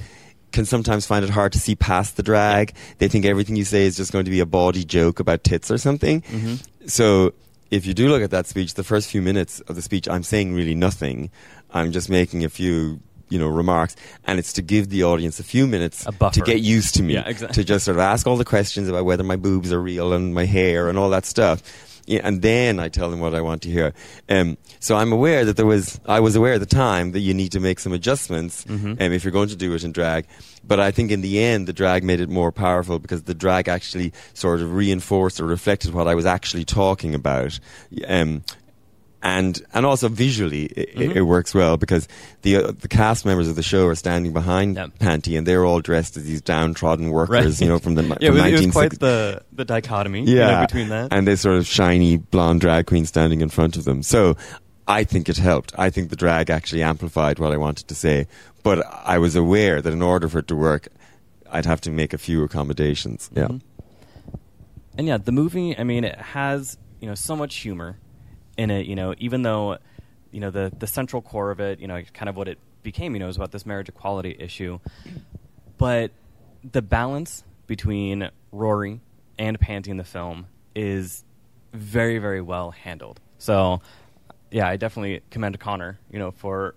[0.53, 2.75] can sometimes find it hard to see past the drag.
[2.99, 5.71] They think everything you say is just going to be a bawdy joke about tits
[5.71, 6.23] or something.
[6.87, 7.35] So
[7.71, 10.23] if you do look at that speech, the first few minutes of the speech, I'm
[10.23, 11.31] saying really nothing.
[11.73, 13.95] I'm just making a few, you know, remarks,
[14.27, 17.15] and it's to give the audience a few minutes A to get used to me,
[17.15, 17.55] Yeah, exactly.
[17.55, 20.35] to just sort of ask all the questions about whether my boobs are real and
[20.35, 21.63] my hair and all that stuff.
[22.07, 23.93] Yeah, and then I tell them what I want to hear.
[24.29, 27.35] Um, so I'm aware that there was, I was aware at the time that you
[27.35, 28.93] need to make some adjustments Mm-hmm.
[29.01, 30.27] um, if you're going to do it in drag.
[30.63, 33.69] But I think in the end, the drag made it more powerful because the drag
[33.69, 37.59] actually sort of reinforced or reflected what I was actually talking about.
[38.07, 38.43] Um,
[39.23, 41.19] and and also visually, it, Mm-hmm.
[41.19, 42.09] it works well because
[42.43, 44.87] the uh, the cast members of the show are standing behind Yeah.
[44.99, 48.33] Panti, and they're all dressed as these downtrodden workers, you know, from the yeah, it
[48.33, 50.25] from was, it was quite the the dichotomy.
[50.25, 51.13] you know, between that.
[51.13, 54.03] and this sort of shiny blonde drag queen standing in front of them.
[54.03, 54.37] So
[54.89, 55.73] I think it helped.
[55.79, 58.27] I think the drag actually amplified what I wanted to say.
[58.63, 60.89] But I was aware that in order for it to work,
[61.51, 63.31] I'd have to make a few accommodations.
[63.35, 63.49] Yeah.
[63.49, 63.61] Mhm.
[64.99, 67.97] And yeah, the movie, I mean, it has, you know, so much humor
[68.61, 69.79] in it, you know, even though,
[70.31, 73.15] you know, the, the central core of it, you know, kind of what it became,
[73.15, 74.79] you know, is about this marriage equality issue.
[75.79, 76.11] But
[76.71, 79.01] the balance between Rory
[79.39, 81.25] and Panti in the film is
[81.73, 83.19] very, very well handled.
[83.39, 83.81] So,
[84.51, 86.75] yeah, I definitely commend Conor, you know, for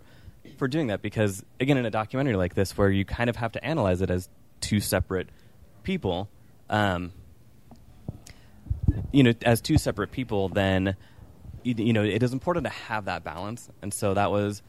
[0.58, 3.52] for doing that because again, in a documentary like this, where you kind of have
[3.54, 4.30] to analyze it as
[4.62, 5.28] two separate
[5.84, 6.30] people,
[6.70, 7.12] um,
[9.12, 10.96] you know, as two separate people, then
[11.64, 13.70] you, you know it is important to have that balance.
[13.82, 14.62] And so that was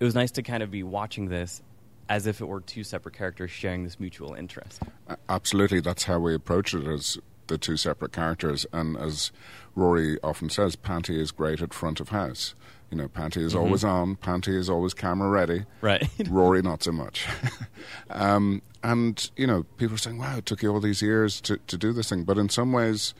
[0.00, 1.62] it was nice to kind of be watching this
[2.08, 4.82] as if it were two separate characters sharing this mutual interest.
[5.28, 7.18] Absolutely, that's how we approach it as
[7.48, 8.66] the two separate characters.
[8.72, 9.32] And as
[9.74, 12.54] Rory often says, Panti is great at front of house.
[12.90, 15.64] You know, Panti is always on, Panti is always camera ready.
[15.80, 16.08] Right.
[16.28, 17.26] Rory, not so much.
[18.10, 21.56] um, and, you know, people are saying, wow, it took you all these years to,
[21.66, 22.22] to do this thing.
[22.22, 23.12] But in some ways,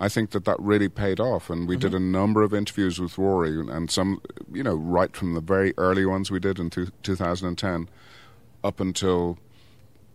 [0.00, 1.48] I think that that really paid off.
[1.48, 4.20] And we did a number of interviews with Rory, and some,
[4.52, 7.88] you know, right from the very early ones we did in two, 2010
[8.64, 9.38] up until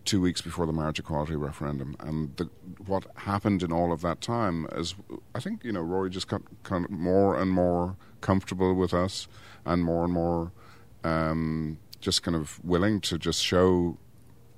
[0.04, 1.96] two weeks before the marriage equality referendum.
[2.00, 2.48] And the,
[2.86, 4.94] what happened in all of that time is,
[5.34, 9.28] I think, you know, Rory just got kind of more and more comfortable with us
[9.64, 10.52] and more and more
[11.04, 13.98] um, just kind of willing to just show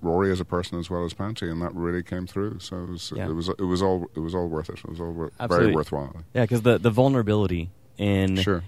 [0.03, 2.59] Rory as a person as well as Panti, and that really came through.
[2.61, 3.29] So it was, Yeah.
[3.29, 4.79] it was, it was all, it was all worth it.
[4.79, 6.15] It was all wor- very worthwhile.
[6.35, 8.63] Yeah, because the the vulnerability in Sure.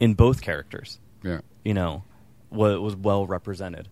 [0.00, 1.40] in both characters, Yeah.
[1.64, 2.04] you know,
[2.50, 3.88] was, was well represented.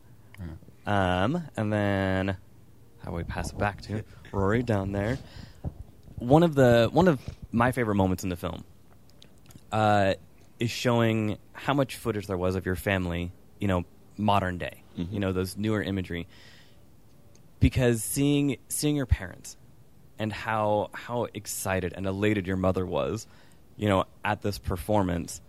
[0.85, 2.37] Um, and then
[3.05, 4.03] how do we pass it back to
[4.33, 5.17] Rory down there?
[6.19, 7.21] One of the one of
[7.53, 8.65] my favorite moments in the film
[9.71, 10.15] uh,
[10.59, 13.85] is showing how much footage there was of your family, you know,
[14.19, 16.27] modern day, you know, those newer imagery.
[17.63, 19.57] Because seeing seeing your parents
[20.19, 23.27] and how how excited and elated your mother was,
[23.77, 25.41] you know, at this performance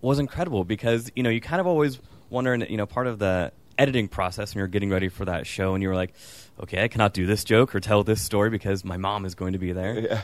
[0.00, 1.98] was incredible because you know you kind of always
[2.28, 5.46] wonder, and you know, part of the editing process when you're getting ready for that
[5.46, 6.12] show, and you were like,
[6.60, 9.52] okay, I cannot do this joke or tell this story because my mom is going
[9.52, 9.98] to be there.
[9.98, 10.22] Yeah.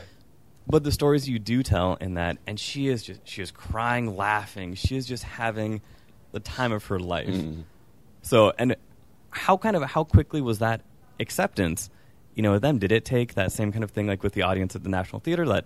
[0.67, 4.15] But the stories you do tell in that, and she is just she is crying,
[4.15, 4.75] laughing.
[4.75, 5.81] She is just having
[6.31, 7.27] the time of her life.
[7.27, 7.61] Mm-hmm.
[8.21, 8.75] So, and
[9.31, 10.81] how kind of how quickly was that
[11.21, 11.89] acceptance
[12.33, 14.41] you know, with them, did it take that same kind of thing like with the
[14.41, 15.65] audience at the National Theater, that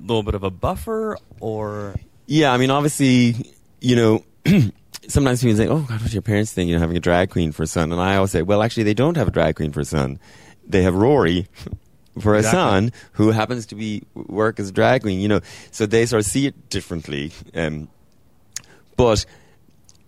[0.00, 1.94] little bit of a buffer, or
[2.26, 4.24] Yeah, I mean, obviously, you know,
[5.08, 6.68] sometimes people say, "Oh God, what do your parents think?
[6.68, 8.84] You know, having a drag queen for a son?" And I always say, "Well, actually,
[8.84, 10.18] they don't have a drag queen for a son.
[10.66, 11.46] They have Rory."
[12.20, 12.58] For a Exactly.
[12.60, 16.20] son who happens to be work as a drag queen, you know, so they sort
[16.20, 17.30] of see it differently.
[17.54, 17.88] Um,
[18.96, 19.24] but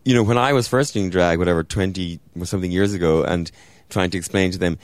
[0.04, 3.50] you know, when I was first doing drag, whatever, 20 or something years ago, and
[3.88, 4.78] trying to explain to them,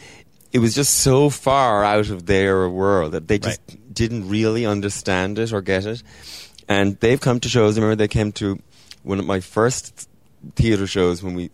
[0.53, 3.61] it was just so far out of their world that they just
[3.92, 6.03] didn't really understand it or get it.
[6.68, 7.76] And they've come to shows.
[7.76, 8.59] I remember they came to
[9.03, 10.09] one of my first
[10.57, 11.51] theatre shows when we,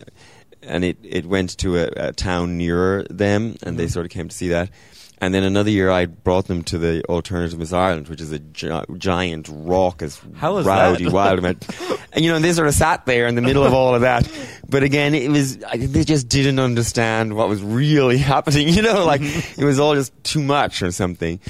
[0.63, 3.93] and it, it went to a, a town nearer them, and they mm-hmm.
[3.93, 4.71] sort of came to see that.
[5.19, 8.41] And then another year, I brought them to the Alternative Miss Ireland, which is a
[8.41, 11.13] gi- giant, raucous, How was rowdy, that?
[11.13, 11.67] wild event.
[12.15, 14.31] And you know, they sort of sat there in the middle of all of that.
[14.69, 18.69] But again, it was I they just didn't understand what was really happening.
[18.69, 19.21] You know, like
[19.59, 21.41] it was all just too much or something.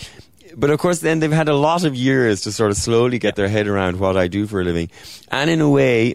[0.56, 3.36] But of course, then they've had a lot of years to sort of slowly get
[3.36, 4.88] their head around what I do for a living,
[5.30, 6.14] and in a way,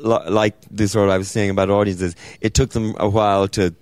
[0.00, 3.48] li- like the sort of I was saying about audiences, it took them a while
[3.48, 3.74] to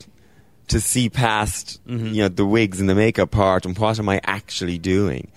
[0.69, 2.07] to see past Mm-hmm.
[2.09, 5.31] you know the wigs and the makeup part and what am I actually doing,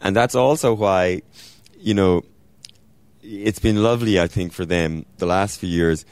[0.00, 1.22] and that's also why
[1.78, 2.24] you know
[3.22, 6.06] it's been lovely, I think, for them the last few years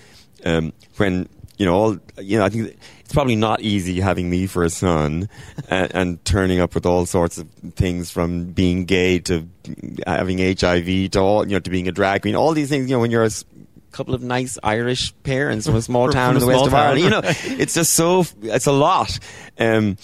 [0.45, 2.45] um, when you know all you know.
[2.45, 5.29] I think it's probably not easy having me for a son
[5.71, 9.49] and, and turning up with all sorts of things from being gay to
[10.07, 12.35] having HIV to all you know to being a drag queen.
[12.37, 13.31] All these things, you know, when you're a
[13.93, 16.75] couple of nice Irish parents from a small town in the west of.
[16.75, 19.19] Ireland, you know, it's just so it's a lot.
[19.59, 19.97] Um,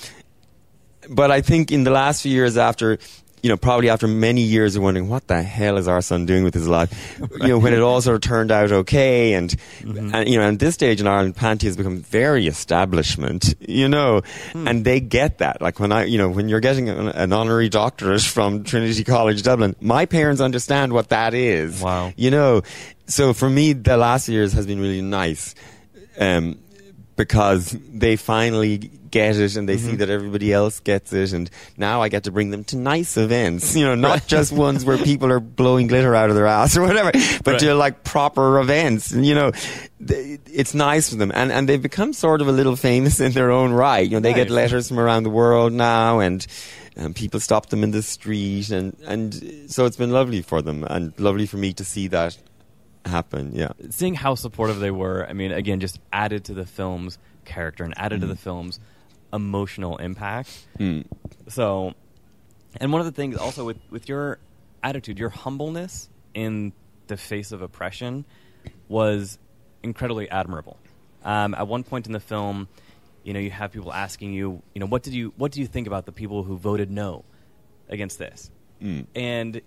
[1.09, 2.99] but I think in the last few years after,
[3.43, 6.45] you know, probably after many years of wondering what the hell is our son doing
[6.45, 10.29] with his life, you know, when it all sort of turned out okay, and, and
[10.29, 14.23] you know, at this stage in Ireland, Panti has become very establishment, you know,
[14.55, 15.61] and they get that.
[15.61, 19.43] Like when I, you know, when you're getting an, an honorary doctorate from Trinity College
[19.43, 21.83] Dublin, my parents understand what that is.
[21.83, 22.13] Wow.
[22.17, 22.63] You know,
[23.07, 25.57] so for me, the last years has been really nice.
[26.19, 26.59] Um,
[27.23, 29.99] because they finally get it and they see mm-hmm.
[29.99, 31.33] that everybody else gets it.
[31.33, 34.85] And now I get to bring them to nice events you know not just ones
[34.85, 37.13] where people are blowing glitter out of their ass or whatever
[37.45, 37.61] but Right.
[37.61, 39.13] to like proper events.
[39.13, 39.53] And you know
[40.05, 41.31] th- it's nice for them.
[41.33, 44.05] And and they've become sort of a little famous in their own right.
[44.09, 46.45] You know they get letters from around the world now and
[46.97, 48.71] and people stop them in the street.
[48.71, 49.35] And and
[49.69, 52.37] so it's been lovely for them and lovely for me to see that
[53.05, 57.19] happen yeah seeing how supportive they were, I mean, again, just added to the film's
[57.45, 58.81] character and added to the film's
[59.33, 60.67] emotional impact.
[60.79, 61.05] Mm.
[61.49, 61.95] So,
[62.81, 64.39] and one of the things also with, with your
[64.83, 66.73] attitude, your humbleness in
[67.07, 68.25] the face of oppression
[68.89, 69.39] was
[69.83, 70.79] incredibly admirable.
[71.25, 72.69] Um, at one point in the film,
[73.25, 75.67] you know, you have people asking you, you know, what did you, what do you
[75.67, 77.25] think about the people who voted no
[77.89, 78.51] against this?
[78.83, 79.07] Mm.
[79.15, 79.61] And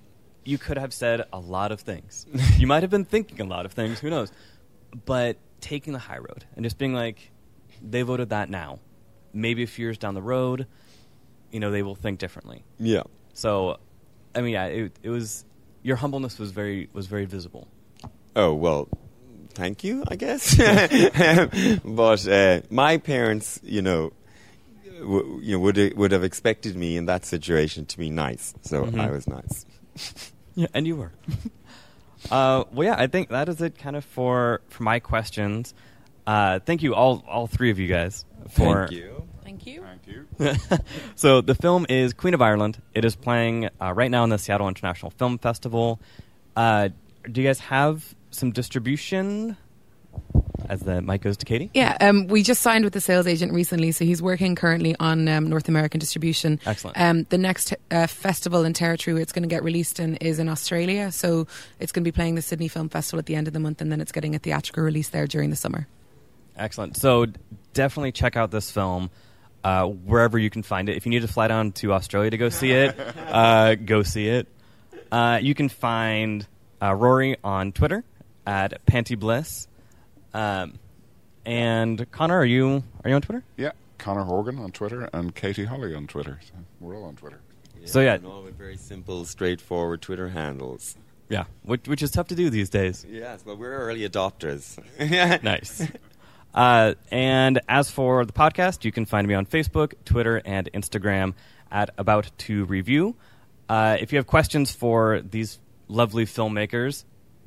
[0.46, 2.26] you could have said a lot of things.
[2.58, 4.00] you might have been thinking a lot of things.
[4.00, 4.32] Who knows?
[5.06, 7.32] But taking the high road and just being like,
[7.82, 8.80] they voted that now.
[9.34, 10.68] Maybe a few years down the road,
[11.52, 12.64] you know, they will think differently.
[12.80, 13.80] yeah So,
[14.34, 15.44] I mean, yeah, it, it was
[15.84, 17.68] your humbleness was very was very visible.
[18.36, 18.88] Oh well,
[19.54, 20.56] thank you, I guess.
[21.86, 24.14] but uh, my parents, you know,
[25.00, 28.84] w- you know, would would have expected me in that situation to be nice, so
[28.86, 29.00] Mhm.
[29.00, 29.66] I was nice.
[30.56, 31.12] Yeah, and you were.
[32.32, 35.74] uh, well, yeah, I think that is it, kind of for for my questions.
[36.26, 39.28] Uh, thank you all all three of you guys for Thank you.
[39.44, 39.84] Thank you.
[40.38, 40.78] Thank you.
[41.16, 42.82] so the film is Queen of Ireland.
[42.94, 46.00] It is playing uh, right now in the Seattle International Film Festival.
[46.56, 46.90] Uh,
[47.32, 49.58] do you guys have some distribution?
[50.70, 51.70] As the mic goes to Katie.
[51.74, 55.28] Yeah, um, we just signed with the sales agent recently, so he's working currently on
[55.28, 56.60] um, North American distribution.
[56.66, 57.00] Excellent.
[57.00, 60.40] Um, the next uh, festival and territory where it's going to get released in is
[60.40, 61.48] in Australia, so
[61.80, 63.82] it's going to be playing the Sydney Film Festival at the end of the month,
[63.82, 65.88] and then it's getting a theatrical release there during the summer.
[66.58, 66.98] Excellent.
[66.98, 67.28] So
[67.74, 69.10] definitely check out this film
[69.64, 70.96] uh, wherever you can find it.
[70.96, 72.98] If you need to fly down to Australia to go see it,
[73.28, 74.48] uh, go see it.
[75.12, 76.46] Uh, you can find
[76.82, 78.04] uh, Rory on Twitter
[78.46, 79.68] at Panti Bliss.
[80.36, 80.80] Um,
[81.46, 83.44] and Conor, are you are you on Twitter?
[83.56, 86.40] Yeah, Conor Horgan on Twitter and Katie Holly on Twitter.
[86.44, 87.40] So we're all on Twitter.
[87.86, 88.16] So, yeah.
[88.16, 90.98] and all with very simple, straightforward Twitter handles.
[91.30, 93.06] Yeah, which, which is tough to do these days.
[93.08, 94.78] Yes, well, we're early adopters.
[95.44, 95.88] nice.
[96.54, 101.34] Uh, and as for the podcast, you can find me on Facebook, Twitter, and Instagram
[101.72, 103.16] at About to Review.
[103.70, 107.06] Uh, if you have questions for these lovely filmmakers,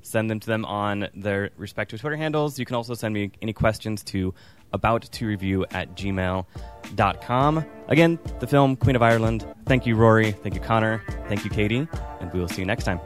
[0.09, 2.59] send them to them on their respective Twitter handles.
[2.59, 4.35] You can also send me any questions to
[4.73, 7.65] about to review at gmail.com.
[7.89, 9.47] Again, the film Queen of Ireland.
[9.67, 10.33] Thank you, Rory.
[10.33, 11.03] Thank you, Conor.
[11.29, 11.89] Thank you, Katie.
[12.21, 13.01] And we will see you next time.